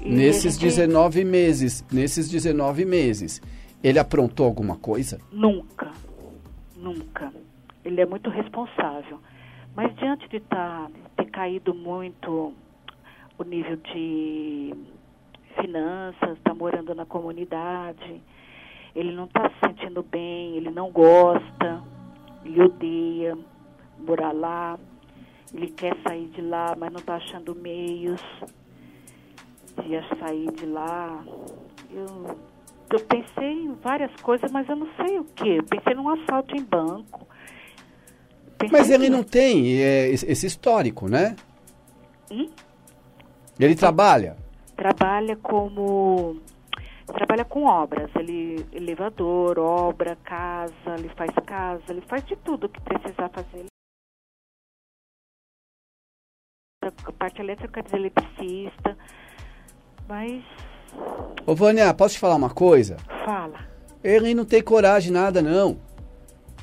E 0.02 0.10
nesses 0.10 0.56
gente... 0.56 0.64
19 0.64 1.24
meses, 1.24 1.86
nesses 1.92 2.30
19 2.30 2.84
meses, 2.86 3.42
ele 3.84 4.00
aprontou 4.00 4.46
alguma 4.48 4.76
coisa? 4.76 5.20
Nunca. 5.32 5.92
Nunca. 6.76 7.32
Ele 7.86 8.02
é 8.02 8.06
muito 8.06 8.30
responsável. 8.30 9.20
Mas 9.76 9.96
diante 9.98 10.28
de 10.30 10.40
tá, 10.40 10.90
ter 11.16 11.26
caído 11.26 11.76
muito 11.76 12.54
o 13.38 13.44
nível 13.44 13.78
de 13.78 14.74
finanças, 15.62 16.38
está 16.38 16.54
morando 16.54 16.96
na 16.96 17.06
comunidade, 17.06 18.22
ele 18.96 19.12
não 19.12 19.26
está 19.26 19.50
se 19.50 19.56
sentindo 19.68 20.04
bem, 20.04 20.58
ele 20.58 20.72
não 20.72 20.92
gosta, 20.92 21.84
ele 22.44 22.62
odeia 22.62 23.38
morar 24.00 24.34
lá, 24.34 24.80
ele 25.54 25.68
quer 25.68 25.96
sair 26.04 26.28
de 26.28 26.42
lá, 26.42 26.76
mas 26.78 26.92
não 26.92 27.00
está 27.00 27.16
achando 27.16 27.56
meios 27.56 28.22
de 29.84 30.20
sair 30.20 30.52
de 30.52 30.66
lá. 30.66 31.24
Eu, 31.92 32.38
eu 32.92 33.00
pensei 33.02 33.52
em 33.52 33.74
várias 33.76 34.14
coisas, 34.22 34.52
mas 34.52 34.68
eu 34.68 34.76
não 34.76 34.88
sei 34.96 35.20
o 35.20 35.24
que. 35.24 35.58
Eu 35.58 35.64
pensei 35.64 35.94
num 35.94 36.10
assalto 36.10 36.56
em 36.56 36.64
banco. 36.64 37.28
Pensei 38.58 38.78
mas 38.78 38.90
ele 38.90 39.10
não 39.10 39.24
tem 39.24 39.82
é, 39.82 40.10
esse 40.10 40.46
histórico, 40.46 41.08
né? 41.08 41.36
Hum? 42.30 42.50
Ele 43.60 43.76
trabalha? 43.76 44.38
Trabalha 44.76 45.36
como 45.36 46.38
trabalha 47.14 47.46
com 47.46 47.66
obras, 47.66 48.10
ele 48.16 48.66
elevador, 48.72 49.58
obra, 49.60 50.16
casa, 50.18 50.96
ele 50.98 51.10
faz 51.10 51.32
casa, 51.46 51.84
ele 51.90 52.02
faz 52.02 52.26
de 52.26 52.36
tudo 52.38 52.70
que 52.70 52.80
precisar 52.82 53.30
fazer. 53.30 53.66
A 56.82 57.12
parte 57.12 57.42
elétrica 57.42 57.84
diz 57.84 57.94
eletricista, 57.94 58.98
mas... 60.08 60.44
Ô 61.46 61.54
Vânia, 61.54 61.94
posso 61.94 62.16
te 62.16 62.20
falar 62.20 62.36
uma 62.36 62.50
coisa? 62.50 62.98
Fala. 63.26 63.68
Ele 64.04 64.34
não 64.34 64.46
tem 64.46 64.62
coragem 64.62 65.12
nada, 65.12 65.42
não. 65.42 65.78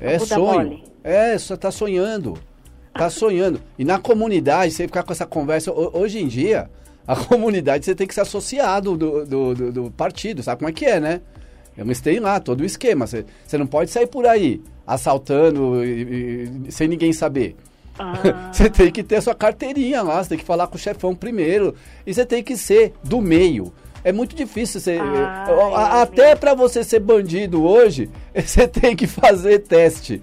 É 0.01 0.19
sonho. 0.19 0.41
Mole. 0.41 0.85
É, 1.05 1.37
só 1.39 1.57
tá 1.57 1.71
sonhando. 1.71 2.35
Tá 2.93 3.11
sonhando. 3.11 3.61
E 3.79 3.85
na 3.85 3.99
comunidade, 3.99 4.73
você 4.73 4.87
ficar 4.87 5.03
com 5.03 5.13
essa 5.13 5.27
conversa, 5.27 5.71
hoje 5.73 6.19
em 6.19 6.27
dia, 6.27 6.71
a 7.07 7.15
comunidade 7.25 7.85
você 7.85 7.95
tem 7.95 8.07
que 8.07 8.15
ser 8.15 8.23
associado 8.23 8.97
do, 8.97 9.25
do, 9.25 9.55
do, 9.55 9.73
do 9.73 9.91
partido, 9.91 10.43
sabe 10.43 10.59
como 10.59 10.69
é 10.69 10.73
que 10.73 10.85
é, 10.85 10.99
né? 10.99 11.21
Eles 11.77 12.01
têm 12.01 12.19
lá 12.19 12.41
todo 12.41 12.63
o 12.63 12.65
esquema. 12.65 13.07
Você, 13.07 13.25
você 13.47 13.59
não 13.59 13.67
pode 13.67 13.91
sair 13.91 14.07
por 14.07 14.27
aí 14.27 14.63
assaltando 14.87 15.85
e, 15.85 16.65
e, 16.67 16.73
sem 16.73 16.89
ninguém 16.89 17.13
saber. 17.13 17.55
Ah. 17.99 18.51
você 18.53 18.71
tem 18.71 18.91
que 18.91 19.03
ter 19.03 19.17
a 19.17 19.21
sua 19.21 19.35
carteirinha 19.35 20.03
lá, 20.03 20.23
você 20.23 20.31
tem 20.31 20.39
que 20.39 20.45
falar 20.45 20.67
com 20.69 20.77
o 20.77 20.81
chefão 20.81 21.15
primeiro. 21.15 21.75
E 22.07 22.15
você 22.15 22.25
tem 22.25 22.43
que 22.43 22.57
ser 22.57 22.95
do 23.05 23.21
meio. 23.21 23.73
É 24.07 24.13
muito 24.13 24.37
difícil 24.37 24.81
você. 24.81 25.01
Ah, 25.01 26.03
até 26.03 26.37
para 26.37 26.55
você 26.55 26.85
ser 26.85 27.01
bandido 27.01 27.65
hoje, 27.65 28.09
você 28.33 28.69
tem 28.69 28.95
que 28.95 29.05
fazer 29.05 29.59
teste. 29.59 30.23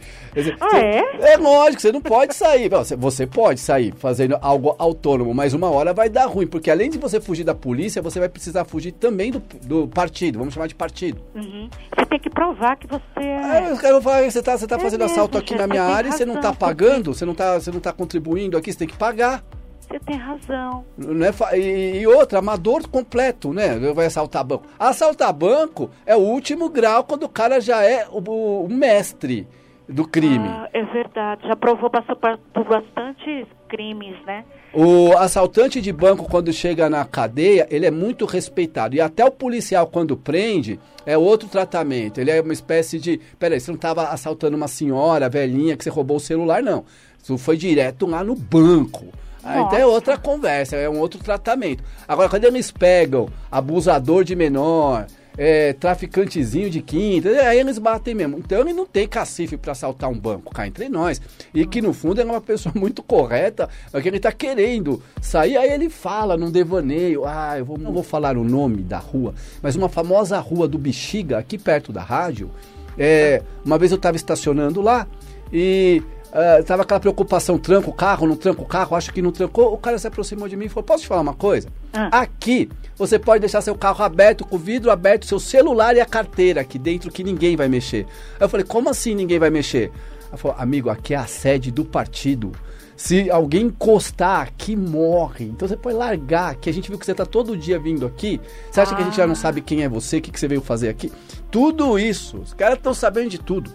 Ah, 0.58 0.80
é? 0.80 1.34
É 1.34 1.38
lógico, 1.38 1.82
você 1.82 1.92
não 1.92 2.00
pode 2.00 2.34
sair. 2.34 2.70
Você 2.96 3.28
pode 3.28 3.60
sair 3.60 3.94
fazendo 3.98 4.38
algo 4.42 4.74
autônomo, 4.80 5.34
mas 5.34 5.54
uma 5.54 5.70
hora 5.70 5.94
vai 5.94 6.08
dar 6.08 6.28
ruim, 6.28 6.48
porque 6.48 6.72
além 6.72 6.90
de 6.90 6.98
você 6.98 7.20
fugir 7.20 7.44
da 7.44 7.54
polícia, 7.54 8.02
você 8.02 8.22
vai 8.22 8.30
precisar 8.30 8.64
fugir 8.64 8.94
também 8.94 9.32
do, 9.32 9.44
do 9.64 9.86
partido, 9.90 10.40
vamos 10.40 10.54
chamar 10.54 10.68
de 10.68 10.76
partido. 10.76 11.22
Uhum. 11.36 11.70
Você 11.94 12.06
tem 12.06 12.20
que 12.20 12.30
provar 12.30 12.78
que 12.78 12.88
você 12.88 13.20
é. 13.20 13.70
eu 13.70 13.78
quero 13.78 14.02
falar, 14.02 14.24
você 14.24 14.40
está 14.40 14.58
você 14.58 14.66
tá 14.66 14.78
é 14.78 14.80
fazendo 14.80 15.02
mesmo, 15.02 15.14
assalto 15.14 15.38
aqui 15.38 15.56
na 15.56 15.68
minha 15.68 15.84
área 15.84 16.10
razão, 16.10 16.16
e 16.16 16.18
você 16.20 16.26
não 16.26 16.36
está 16.36 16.54
pagando, 16.54 17.14
você 17.14 17.26
não 17.26 17.34
está 17.34 17.60
você 17.60 17.70
não 17.70 17.82
tá 17.82 17.92
contribuindo 17.92 18.56
aqui, 18.56 18.72
você 18.72 18.80
tem 18.80 18.88
que 18.88 18.96
pagar. 18.96 19.44
Você 19.88 20.00
tem 20.00 20.18
razão. 20.18 20.86
Não 20.98 21.26
é 21.26 21.58
e, 21.58 22.02
e 22.02 22.08
outra, 22.08 22.40
amador 22.40 22.88
completo, 22.88 23.54
né? 23.54 23.78
Vai 23.94 24.06
assaltar 24.06 24.44
banco. 24.44 24.66
Assaltar 24.80 25.34
banco 25.34 25.90
é 26.06 26.16
o 26.16 26.20
último 26.20 26.70
grau 26.70 27.04
quando 27.04 27.24
o 27.24 27.30
cara 27.30 27.60
já 27.60 27.84
é 27.84 28.08
o, 28.10 28.64
o 28.64 28.70
mestre 28.70 29.48
do 29.88 30.08
crime. 30.08 30.48
Ah, 30.48 30.70
é 30.74 30.84
verdade. 30.84 31.48
Já 31.48 31.56
provou, 31.56 31.90
passou 31.90 32.16
por 32.16 32.64
bastantes 32.64 33.46
crimes, 33.68 34.16
né? 34.26 34.46
O 34.74 35.16
assaltante 35.18 35.82
de 35.82 35.92
banco, 35.92 36.30
quando 36.30 36.52
chega 36.54 36.90
na 36.90 37.04
cadeia, 37.06 37.68
ele 37.70 37.86
é 37.86 37.92
muito 37.92 38.26
respeitado. 38.26 38.96
E 38.96 39.02
até 39.02 39.26
o 39.26 39.32
policial, 39.32 39.86
quando 39.88 40.16
prende, 40.16 40.80
é 41.06 41.18
outro 41.18 41.50
tratamento. 41.50 42.20
Ele 42.20 42.32
é 42.32 42.42
uma 42.42 42.54
espécie 42.54 42.98
de. 42.98 43.20
Peraí, 43.38 43.60
você 43.60 43.70
não 43.70 43.76
estava 43.76 44.08
assaltando 44.08 44.56
uma 44.56 44.68
senhora 44.68 45.30
velhinha 45.30 45.76
que 45.76 45.84
você 45.84 45.90
roubou 45.90 46.18
o 46.18 46.22
celular, 46.22 46.64
não. 46.64 46.86
Isso 47.22 47.38
foi 47.38 47.58
direto 47.58 48.06
lá 48.06 48.24
no 48.24 48.36
banco. 48.36 49.08
Aí 49.44 49.62
então 49.62 49.78
é 49.78 49.86
outra 49.86 50.18
conversa, 50.18 50.76
é 50.76 50.90
um 50.90 51.00
outro 51.00 51.20
tratamento. 51.20 51.84
Agora, 52.08 52.30
quando 52.30 52.46
eles 52.46 52.72
pegam 52.72 53.28
abusador 53.52 54.24
de 54.24 54.36
menor, 54.36 55.06
é, 55.38 55.74
traficantezinho 55.74 56.70
de 56.70 56.82
quinta, 56.82 57.30
aí 57.30 57.60
eles 57.60 57.78
batem 57.78 58.14
mesmo. 58.14 58.38
Então 58.38 58.62
ele 58.62 58.74
não 58.74 58.86
tem 58.86 59.08
cacife 59.08 59.58
para 59.58 59.72
assaltar 59.72 60.10
um 60.10 60.18
banco, 60.18 60.54
cá 60.54 60.68
entre 60.68 60.90
nós. 60.90 61.22
E 61.54 61.66
que 61.66 61.82
no 61.82 61.94
fundo 61.94 62.22
é 62.22 62.24
uma 62.24 62.42
pessoa 62.42 62.74
muito 62.78 63.02
correta, 63.04 63.70
porque 63.92 64.08
ele 64.08 64.20
tá 64.20 64.32
querendo 64.32 65.02
sair, 65.22 65.58
aí 65.58 65.72
ele 65.72 65.90
fala 65.90 66.38
num 66.38 66.52
devaneio, 66.52 67.26
ah, 67.26 67.58
eu 67.58 67.66
vou, 67.66 67.78
não 67.78 67.92
vou 67.92 68.04
falar 68.04 68.38
o 68.38 68.44
nome 68.44 68.82
da 68.82 68.98
rua, 68.98 69.34
mas 69.62 69.76
uma 69.76 69.90
famosa 69.90 70.40
rua 70.40 70.68
do 70.68 70.78
Bexiga, 70.78 71.38
aqui 71.38 71.58
perto 71.58 71.92
da 71.92 72.02
rádio, 72.02 72.50
é, 72.98 73.42
uma 73.66 73.78
vez 73.78 73.92
eu 73.92 73.98
estava 73.98 74.16
estacionando 74.16 74.82
lá 74.82 75.08
e 75.52 76.02
Uh, 76.34 76.64
tava 76.64 76.82
aquela 76.82 77.00
preocupação, 77.00 77.60
tranco 77.60 77.92
o 77.92 77.94
carro, 77.94 78.26
não 78.26 78.36
tranco 78.36 78.64
o 78.64 78.66
carro, 78.66 78.98
acho 78.98 79.14
que 79.14 79.22
não 79.22 79.32
trancou. 79.32 79.72
O 79.72 79.78
cara 79.78 80.00
se 80.00 80.08
aproximou 80.08 80.48
de 80.48 80.58
mim 80.58 80.66
e 80.66 80.70
falou: 80.70 80.84
Posso 80.84 81.04
te 81.04 81.08
falar 81.08 81.22
uma 81.22 81.36
coisa? 81.36 81.68
Ah. 81.94 82.22
Aqui 82.22 82.68
você 82.98 83.20
pode 83.20 83.42
deixar 83.42 83.62
seu 83.62 83.76
carro 83.76 84.04
aberto, 84.04 84.44
com 84.44 84.56
o 84.56 84.60
vidro 84.60 84.90
aberto, 84.90 85.28
seu 85.28 85.40
celular 85.40 85.96
e 85.96 86.02
a 86.02 86.08
carteira 86.08 86.62
aqui 86.62 86.80
dentro 86.80 87.12
que 87.12 87.24
ninguém 87.24 87.56
vai 87.56 87.68
mexer. 87.68 88.08
Aí 88.40 88.46
eu 88.46 88.50
falei: 88.50 88.66
Como 88.66 88.90
assim 88.90 89.14
ninguém 89.14 89.38
vai 89.38 89.52
mexer? 89.52 89.92
Ela 90.28 90.38
falou: 90.38 90.58
Amigo, 90.60 90.90
aqui 90.90 91.14
é 91.14 91.18
a 91.18 91.28
sede 91.28 91.70
do 91.70 91.86
partido. 91.86 92.52
Se 92.96 93.30
alguém 93.30 93.68
encostar 93.68 94.42
aqui, 94.42 94.76
morre. 94.76 95.46
Então 95.46 95.68
você 95.68 95.78
pode 95.78 95.96
largar, 95.96 96.56
que 96.56 96.68
a 96.68 96.74
gente 96.74 96.90
viu 96.90 96.98
que 96.98 97.06
você 97.06 97.14
tá 97.14 97.28
todo 97.28 97.56
dia 97.56 97.78
vindo 97.78 98.08
aqui. 98.08 98.42
Você 98.72 98.82
acha 98.82 98.94
ah. 98.94 98.96
que 98.96 99.02
a 99.04 99.06
gente 99.06 99.18
já 99.18 99.28
não 99.28 99.36
sabe 99.36 99.62
quem 99.62 99.84
é 99.84 99.90
você, 99.90 100.18
o 100.18 100.22
que, 100.22 100.32
que 100.32 100.40
você 100.40 100.48
veio 100.48 100.62
fazer 100.62 100.90
aqui? 100.90 101.12
Tudo 101.52 102.00
isso. 102.00 102.38
Os 102.38 102.54
caras 102.56 102.78
estão 102.78 102.94
sabendo 102.94 103.30
de 103.30 103.38
tudo. 103.38 103.72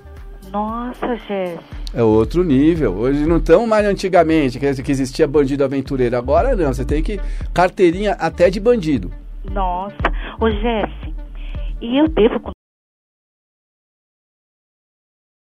Nossa, 0.50 1.16
Jéssica. 1.16 1.62
É 1.94 2.02
outro 2.02 2.44
nível. 2.44 2.94
Hoje 2.94 3.26
não 3.26 3.38
estão 3.38 3.66
mais 3.66 3.86
antigamente, 3.86 4.58
que 4.58 4.92
existia 4.92 5.26
bandido 5.26 5.64
aventureiro. 5.64 6.16
Agora 6.16 6.54
não, 6.54 6.72
você 6.72 6.84
tem 6.84 7.02
que. 7.02 7.20
carteirinha 7.54 8.12
até 8.12 8.50
de 8.50 8.60
bandido. 8.60 9.10
Nossa. 9.50 9.96
Ô, 10.40 10.50
Jéssica, 10.50 11.12
e 11.80 11.98
eu 11.98 12.08
devo 12.08 12.40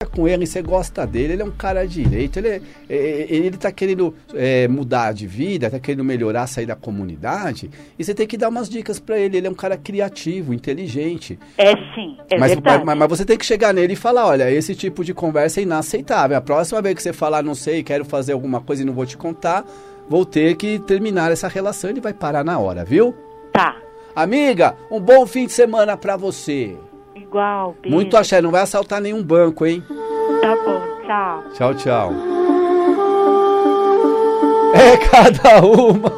com 0.05 0.27
ele, 0.27 0.45
você 0.45 0.62
gosta 0.62 1.05
dele, 1.05 1.33
ele 1.33 1.41
é 1.41 1.45
um 1.45 1.51
cara 1.51 1.86
direito, 1.88 2.38
ele, 2.38 2.48
é, 2.48 2.62
é, 2.89 2.95
é, 2.95 3.27
ele 3.29 3.57
tá 3.57 3.72
querendo 3.72 4.13
é, 4.33 4.67
mudar 4.67 5.13
de 5.13 5.27
vida, 5.27 5.69
tá 5.69 5.79
querendo 5.79 6.03
melhorar, 6.03 6.48
sair 6.48 6.65
da 6.65 6.75
comunidade, 6.75 7.69
e 7.98 8.03
você 8.03 8.13
tem 8.13 8.27
que 8.27 8.38
dar 8.38 8.50
umas 8.50 8.69
dicas 8.69 9.00
para 9.00 9.17
ele, 9.17 9.38
ele 9.38 9.48
é 9.48 9.50
um 9.50 9.55
cara 9.55 9.77
criativo, 9.77 10.53
inteligente. 10.53 11.39
É 11.57 11.72
sim, 11.72 12.17
é 12.29 12.38
mas, 12.38 12.51
verdade. 12.51 12.86
Mas, 12.86 12.98
mas, 12.98 13.10
você 13.10 13.25
tem 13.25 13.38
que 13.38 13.45
chegar 13.45 13.74
nele 13.74 13.93
e 13.93 13.98
falar, 13.98 14.27
olha, 14.27 14.51
esse 14.51 14.75
tipo 14.75 15.03
de 15.03 15.13
conversa 15.13 15.60
é 15.60 15.63
inaceitável, 15.63 16.38
a 16.38 16.41
próxima 16.41 16.81
vez 16.81 16.95
que 16.95 17.03
você 17.03 17.13
falar, 17.13 17.43
não 17.43 17.55
sei, 17.55 17.83
quero 17.83 18.05
fazer 18.05 18.33
alguma 18.33 18.62
coisa 18.62 18.81
e 18.81 18.86
não 18.86 18.93
vou 18.93 19.05
te 19.05 19.17
contar, 19.17 19.65
vou 20.10 20.25
ter 20.25 20.55
que 20.55 20.79
terminar 20.79 21.31
essa 21.31 21.48
relação, 21.48 21.89
ele 21.89 22.01
vai 22.01 22.13
parar 22.13 22.43
na 22.43 22.60
hora, 22.60 22.83
viu? 22.83 23.15
Tá. 23.51 23.77
Amiga, 24.15 24.75
um 24.91 25.00
bom 25.00 25.25
fim 25.25 25.48
de 25.48 25.51
semana 25.51 25.98
para 25.98 26.15
você. 26.15 26.77
Igual, 27.15 27.75
beijo. 27.82 27.96
Muito 27.96 28.17
axé, 28.17 28.41
não 28.41 28.51
vai 28.51 28.62
assaltar 28.62 29.01
nenhum 29.01 29.24
banco, 29.24 29.65
hein? 29.65 29.82
Tá 30.41 30.55
bom, 30.55 30.82
tchau. 31.05 31.43
Tchau, 31.53 31.74
tchau. 31.75 32.13
É 34.74 34.98
cada 34.98 35.65
uma. 35.65 36.12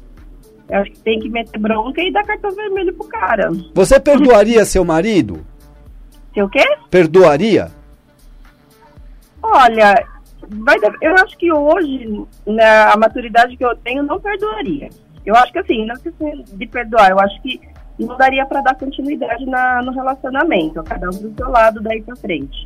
Eu 0.68 0.80
acho 0.80 0.90
que 0.92 1.00
tem 1.00 1.18
que 1.18 1.28
meter 1.28 1.58
bronca 1.58 2.00
e 2.00 2.12
dar 2.12 2.24
cartão 2.24 2.50
vermelho 2.52 2.94
pro 2.94 3.08
cara. 3.08 3.50
Você 3.74 3.98
perdoaria 3.98 4.64
seu 4.64 4.84
marido? 4.84 5.44
Seu 6.32 6.48
quê? 6.48 6.64
Perdoaria? 6.90 7.70
Olha, 9.42 10.06
vai, 10.48 10.76
eu 11.02 11.14
acho 11.16 11.36
que 11.36 11.52
hoje, 11.52 12.24
na 12.46 12.92
a 12.92 12.96
maturidade 12.96 13.56
que 13.56 13.64
eu 13.64 13.76
tenho, 13.76 14.02
não 14.02 14.20
perdoaria. 14.20 14.88
Eu 15.26 15.34
acho 15.36 15.52
que 15.52 15.58
assim, 15.58 15.86
não 15.86 15.96
precisa 15.96 16.56
de 16.56 16.66
perdoar, 16.66 17.10
eu 17.10 17.20
acho 17.20 17.40
que 17.42 17.60
não 17.98 18.16
daria 18.16 18.44
para 18.46 18.60
dar 18.60 18.74
continuidade 18.74 19.46
na, 19.46 19.82
no 19.82 19.92
relacionamento, 19.92 20.82
cada 20.82 21.08
um 21.08 21.12
do 21.12 21.32
seu 21.36 21.48
lado 21.50 21.80
daí 21.80 22.02
para 22.02 22.16
frente. 22.16 22.64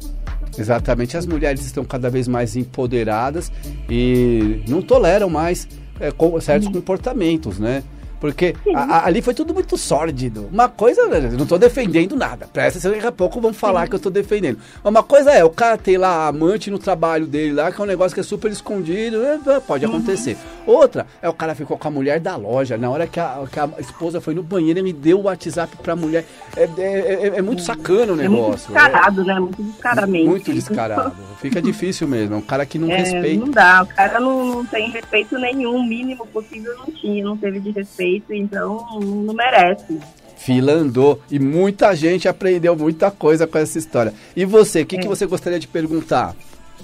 Exatamente, 0.57 1.17
as 1.17 1.27
mulheres 1.27 1.65
estão 1.65 1.85
cada 1.85 2.09
vez 2.09 2.27
mais 2.27 2.57
empoderadas 2.57 3.53
e 3.89 4.63
não 4.69 4.81
toleram 4.81 5.29
mais 5.29 5.69
é, 6.01 6.11
com, 6.11 6.41
certos 6.41 6.69
comportamentos, 6.69 7.59
né? 7.59 7.83
Porque 8.21 8.55
a, 8.75 8.81
a, 8.81 9.07
ali 9.07 9.23
foi 9.23 9.35
tudo 9.35 9.55
muito 9.55 9.77
sórdido. 9.77 10.49
Uma 10.53 10.69
coisa, 10.69 11.03
eu 11.03 11.33
não 11.33 11.45
estou 11.45 11.59
defendendo 11.59 12.17
nada. 12.17 12.49
Presta 12.53 12.91
daqui 12.91 13.07
a 13.07 13.13
pouco 13.13 13.41
vão 13.41 13.53
falar 13.53 13.83
Sim. 13.83 13.89
que 13.89 13.95
eu 13.95 13.99
estou 13.99 14.13
defendendo. 14.13 14.59
Uma 14.85 15.03
coisa 15.03 15.31
é, 15.31 15.45
o 15.45 15.51
cara 15.51 15.77
tem 15.77 15.97
lá 15.97 16.27
amante 16.27 16.71
no 16.71 16.79
trabalho 16.79 17.27
dele 17.27 17.53
lá, 17.53 17.71
que 17.71 17.81
é 17.81 17.85
um 17.85 17.87
negócio 17.87 18.15
que 18.15 18.21
é 18.21 18.25
super 18.25 18.51
escondido, 18.51 19.23
é, 19.25 19.39
é, 19.47 19.61
pode 19.61 19.87
uhum. 19.87 19.93
acontecer. 19.93 20.37
Outra 20.67 21.07
é 21.23 21.29
o 21.29 21.33
cara 21.33 21.55
ficou 21.55 21.79
com 21.79 21.89
a 21.89 21.91
mulher 21.91 22.19
da 22.19 22.37
loja. 22.37 22.77
Na 22.77 22.91
hora 22.91 23.07
que 23.07 23.21
a, 23.21 23.45
que 23.51 23.61
a 23.61 23.71
esposa 23.79 24.21
foi 24.21 24.35
no 24.35 24.43
banheiro, 24.43 24.81
ele 24.81 24.93
deu 24.93 25.21
o 25.21 25.23
WhatsApp 25.25 25.77
pra 25.77 25.95
mulher. 25.95 26.25
É, 26.57 26.65
é, 26.65 26.79
é, 26.79 27.27
é 27.37 27.43
muito 27.43 27.63
sacano 27.63 28.15
o 28.15 28.17
negócio. 28.17 28.77
É 28.77 28.81
muito 28.81 28.91
descarado, 28.91 29.25
né? 29.25 29.41
Muito 29.41 29.63
descaradamente. 29.63 30.27
Muito 30.27 30.53
descarado. 30.53 31.17
Fica 31.41 31.63
difícil 31.63 32.09
mesmo. 32.09 32.35
É 32.35 32.39
um 32.39 32.43
cara 32.43 32.67
que 32.67 32.79
não 32.79 32.89
respeita. 32.91 33.45
Não 33.45 33.53
dá. 33.53 33.83
O 33.83 33.87
cara 33.87 34.19
não, 34.19 34.45
não 34.45 34.67
tem 34.67 34.91
respeito 34.91 35.39
nenhum. 35.39 35.77
O 35.77 35.83
mínimo 35.83 36.27
possível 36.27 36.77
não 36.79 36.87
tinha. 36.87 37.25
Não 37.25 37.37
teve 37.37 37.61
de 37.61 37.71
respeito 37.71 38.08
feito, 38.09 38.33
então 38.33 38.87
não 39.01 39.35
merece. 39.35 39.99
Fila 40.37 40.73
andou 40.73 41.21
e 41.31 41.39
muita 41.39 41.95
gente 41.95 42.29
aprendeu 42.29 42.77
muita 42.77 43.11
coisa 43.11 43.47
com 43.47 43.59
essa 43.59 43.79
história. 43.79 44.15
E 44.35 44.45
você, 44.45 44.83
o 44.83 44.87
que, 44.87 44.97
é. 44.97 45.01
que 45.01 45.09
você 45.09 45.27
gostaria 45.27 45.59
de 45.59 45.69
perguntar? 45.69 46.35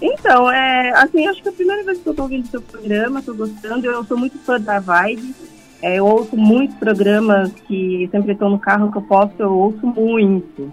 Então, 0.03 0.51
é, 0.51 0.91
assim, 0.97 1.27
acho 1.27 1.41
que 1.41 1.49
é 1.49 1.53
a 1.53 1.55
primeira 1.55 1.85
vez 1.85 1.99
que 1.99 2.09
eu 2.09 2.11
estou 2.11 2.25
ouvindo 2.25 2.47
seu 2.49 2.61
programa, 2.61 3.21
estou 3.21 3.35
gostando, 3.35 3.87
eu 3.87 4.05
sou 4.05 4.19
muito 4.19 4.37
fã 4.39 4.61
da 4.61 4.81
Vibe, 4.81 5.35
é, 5.81 5.99
eu 5.99 6.07
ouço 6.07 6.37
muitos 6.37 6.77
programas 6.77 7.53
que 7.67 8.09
sempre 8.11 8.33
estou 8.33 8.51
no 8.51 8.59
carro 8.59 8.91
que 8.91 8.99
eu 8.99 9.03
posso, 9.03 9.33
eu 9.39 9.53
ouço 9.53 9.87
muito. 9.87 10.73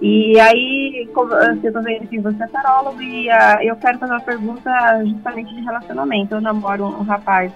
E 0.00 0.38
aí, 0.38 1.08
você 1.12 1.68
está 1.68 1.80
vendo 1.80 2.06
que 2.08 2.20
você 2.20 2.42
é 2.42 2.46
tarólogo 2.46 3.00
e 3.00 3.28
uh, 3.28 3.62
eu 3.62 3.76
quero 3.76 3.98
fazer 3.98 4.12
uma 4.12 4.20
pergunta 4.20 5.04
justamente 5.04 5.54
de 5.54 5.60
relacionamento. 5.62 6.34
Eu 6.34 6.40
namoro 6.40 6.84
um, 6.84 7.00
um 7.00 7.02
rapaz, 7.02 7.52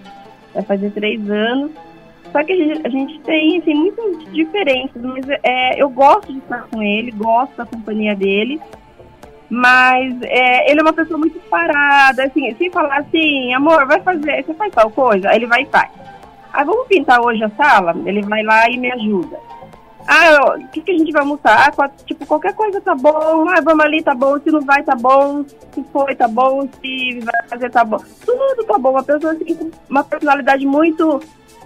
vai 0.55 0.63
fazer 0.63 0.91
três 0.93 1.31
anos, 1.31 1.73
só 2.33 2.45
que 2.45 2.53
a 2.53 2.57
gente, 2.57 2.87
a 2.87 2.91
gente 2.91 3.21
tem 3.21 3.59
assim, 3.59 3.75
muitas 3.75 4.33
diferenças, 4.33 5.03
mas 5.03 5.29
é, 5.43 5.83
eu 5.83 5.89
gosto 5.89 6.33
de 6.33 6.39
estar 6.39 6.67
com 6.71 6.83
ele, 6.83 7.11
gosto 7.13 7.57
da 7.57 7.67
companhia 7.67 8.15
dele, 8.15 8.61
mas 9.49 10.15
é, 10.23 10.71
ele 10.71 10.81
é 10.81 10.83
uma 10.83 10.93
pessoa 10.93 11.19
muito 11.19 11.39
parada, 11.49 12.25
assim, 12.25 12.55
sem 12.57 12.71
falar 12.71 12.99
assim, 12.99 13.55
amor, 13.55 13.87
vai 13.87 14.01
fazer, 14.01 14.45
você 14.45 14.55
faz 14.55 14.73
tal 14.75 14.91
coisa? 14.91 15.35
Ele 15.35 15.47
vai 15.47 15.63
e 15.63 15.67
faz. 15.67 15.91
Ah, 16.53 16.65
vamos 16.65 16.87
pintar 16.87 17.21
hoje 17.21 17.43
a 17.45 17.51
sala? 17.51 17.95
Ele 18.05 18.23
vai 18.23 18.43
lá 18.43 18.69
e 18.69 18.77
me 18.77 18.91
ajuda. 18.93 19.39
Ah, 20.11 20.57
o 20.57 20.69
que, 20.69 20.81
que 20.81 20.91
a 20.91 20.99
gente 20.99 21.13
vai 21.13 21.21
almoçar? 21.21 21.71
Ah, 21.77 21.89
tipo, 22.07 22.25
qualquer 22.25 22.55
coisa 22.55 22.81
tá 22.81 22.95
bom. 22.95 23.47
Ah, 23.51 23.61
vamos 23.63 23.85
ali, 23.85 24.03
tá 24.03 24.15
bom. 24.15 24.41
Se 24.41 24.51
não 24.51 24.63
vai, 24.63 24.83
tá 24.83 24.97
bom. 24.97 25.45
Se 25.45 25.85
foi, 25.93 26.15
tá 26.15 26.27
bom. 26.27 26.67
Se 26.81 27.21
vai 27.21 27.49
fazer, 27.49 27.71
tá 27.71 27.85
bom. 27.85 27.99
Tudo 28.25 28.65
tá 28.65 28.79
bom. 28.79 28.93
Uma 28.93 29.03
pessoa 29.03 29.35
assim, 29.35 29.55
com 29.55 29.71
uma 29.91 30.03
personalidade 30.03 30.65
muito 30.65 31.21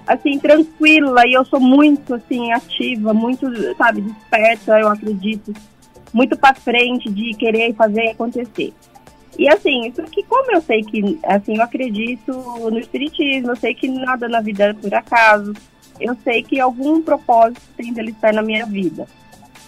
assim, 0.07 0.39
tranquila 0.39 1.27
e 1.27 1.33
eu 1.35 1.45
sou 1.45 1.61
muito, 1.61 2.15
assim, 2.15 2.53
ativa, 2.53 3.13
muito, 3.15 3.47
sabe, 3.77 4.01
desperta, 4.03 4.79
eu 4.79 4.89
acredito, 4.89 5.53
muito 6.13 6.37
para 6.37 6.55
frente 6.55 7.11
de 7.11 7.35
querer 7.35 7.75
fazer 7.75 8.09
acontecer. 8.09 8.73
E 9.39 9.49
assim, 9.49 9.91
porque 9.93 10.23
como 10.25 10.53
eu 10.53 10.61
sei 10.61 10.83
que, 10.83 11.19
assim, 11.25 11.57
eu 11.57 11.63
acredito 11.63 12.33
no 12.33 12.79
espiritismo, 12.79 13.53
eu 13.53 13.57
sei 13.57 13.75
que 13.75 13.89
nada 13.89 14.29
na 14.29 14.41
vida 14.41 14.65
é 14.65 14.73
por 14.75 14.93
acaso, 14.95 15.55
eu 15.99 16.15
sei 16.23 16.43
que 16.43 16.61
algum 16.61 17.01
propósito 17.01 17.63
tem 17.77 17.93
dele 17.93 18.11
estar 18.11 18.33
na 18.33 18.43
minha 18.43 18.67
vida. 18.67 19.07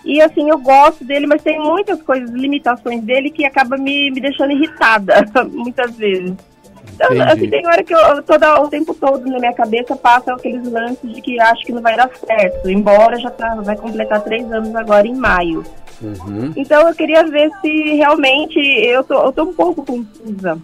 E 0.05 0.21
assim, 0.21 0.51
eu 0.51 0.59
gosto 0.59 1.03
dele, 1.03 1.27
mas 1.27 1.43
tem 1.43 1.59
muitas 1.59 2.03
coisas, 2.03 2.29
limitações 2.31 3.03
dele 3.03 3.31
que 3.31 3.47
acaba 3.47 3.79
me, 3.79 4.11
me 4.11 4.21
deixando 4.21 4.53
irritada, 4.53 5.25
muitas 5.51 5.97
vezes. 5.97 6.35
Então, 6.93 7.09
assim, 7.23 7.49
tem 7.49 7.67
hora 7.67 7.83
que 7.83 7.93
eu, 7.93 8.23
toda, 8.23 8.61
o 8.61 8.69
tempo 8.69 8.95
todo 8.95 9.27
na 9.27 9.39
minha 9.39 9.53
cabeça 9.53 9.97
passa 9.97 10.33
aqueles 10.33 10.71
lances 10.71 11.13
de 11.13 11.21
que 11.21 11.41
acho 11.41 11.65
que 11.65 11.73
não 11.73 11.83
vai 11.83 11.97
dar 11.97 12.09
certo, 12.15 12.71
embora 12.71 13.19
já 13.19 13.31
tá, 13.31 13.55
vai 13.57 13.77
completar 13.77 14.23
três 14.23 14.51
anos 14.53 14.75
agora 14.77 15.07
em 15.07 15.15
maio. 15.15 15.65
Uhum. 16.01 16.53
Então 16.57 16.87
eu 16.89 16.95
queria 16.95 17.25
ver 17.25 17.51
se 17.61 17.95
realmente 17.95 18.59
eu 18.59 19.03
tô, 19.03 19.15
eu 19.27 19.33
tô 19.33 19.45
um 19.45 19.55
pouco 19.55 19.85
confusa. 19.85 20.59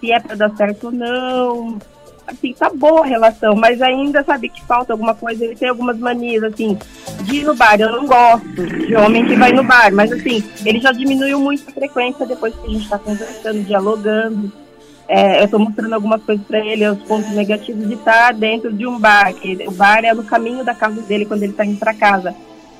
Se 0.00 0.12
é 0.12 0.20
para 0.20 0.36
dar 0.36 0.56
certo 0.56 0.86
ou 0.86 0.92
não. 0.92 1.78
Assim, 2.26 2.52
tá 2.52 2.68
boa 2.74 3.02
a 3.02 3.06
relação, 3.06 3.54
mas 3.54 3.80
ainda 3.80 4.24
sabe 4.24 4.48
que 4.48 4.64
falta 4.64 4.92
alguma 4.92 5.14
coisa. 5.14 5.44
Ele 5.44 5.54
tem 5.54 5.68
algumas 5.68 5.96
manias, 5.96 6.42
assim, 6.42 6.76
de 7.22 7.36
ir 7.36 7.44
no 7.44 7.54
bar. 7.54 7.80
Eu 7.80 7.92
não 7.92 8.06
gosto 8.06 8.66
de 8.66 8.96
homem 8.96 9.24
que 9.24 9.36
vai 9.36 9.52
no 9.52 9.62
bar, 9.62 9.92
mas 9.92 10.10
assim, 10.10 10.42
ele 10.64 10.80
já 10.80 10.90
diminuiu 10.90 11.38
muito 11.38 11.68
a 11.68 11.72
frequência 11.72 12.26
depois 12.26 12.52
que 12.56 12.66
a 12.66 12.70
gente 12.70 12.88
tá 12.88 12.98
conversando, 12.98 13.62
dialogando. 13.62 14.65
É, 15.08 15.40
eu 15.40 15.44
estou 15.44 15.60
mostrando 15.60 15.92
algumas 15.92 16.22
coisas 16.22 16.44
para 16.46 16.58
ele, 16.58 16.88
os 16.88 16.98
pontos 17.02 17.30
negativos 17.30 17.86
de 17.86 17.94
estar 17.94 18.34
dentro 18.34 18.72
de 18.72 18.86
um 18.86 18.98
bar. 18.98 19.32
Que 19.34 19.66
o 19.66 19.70
bar 19.70 20.04
é 20.04 20.12
no 20.12 20.24
caminho 20.24 20.64
da 20.64 20.74
casa 20.74 21.00
dele 21.02 21.24
quando 21.24 21.42
ele 21.42 21.52
está 21.52 21.64
indo 21.64 21.78
para 21.78 21.94
casa. 21.94 22.34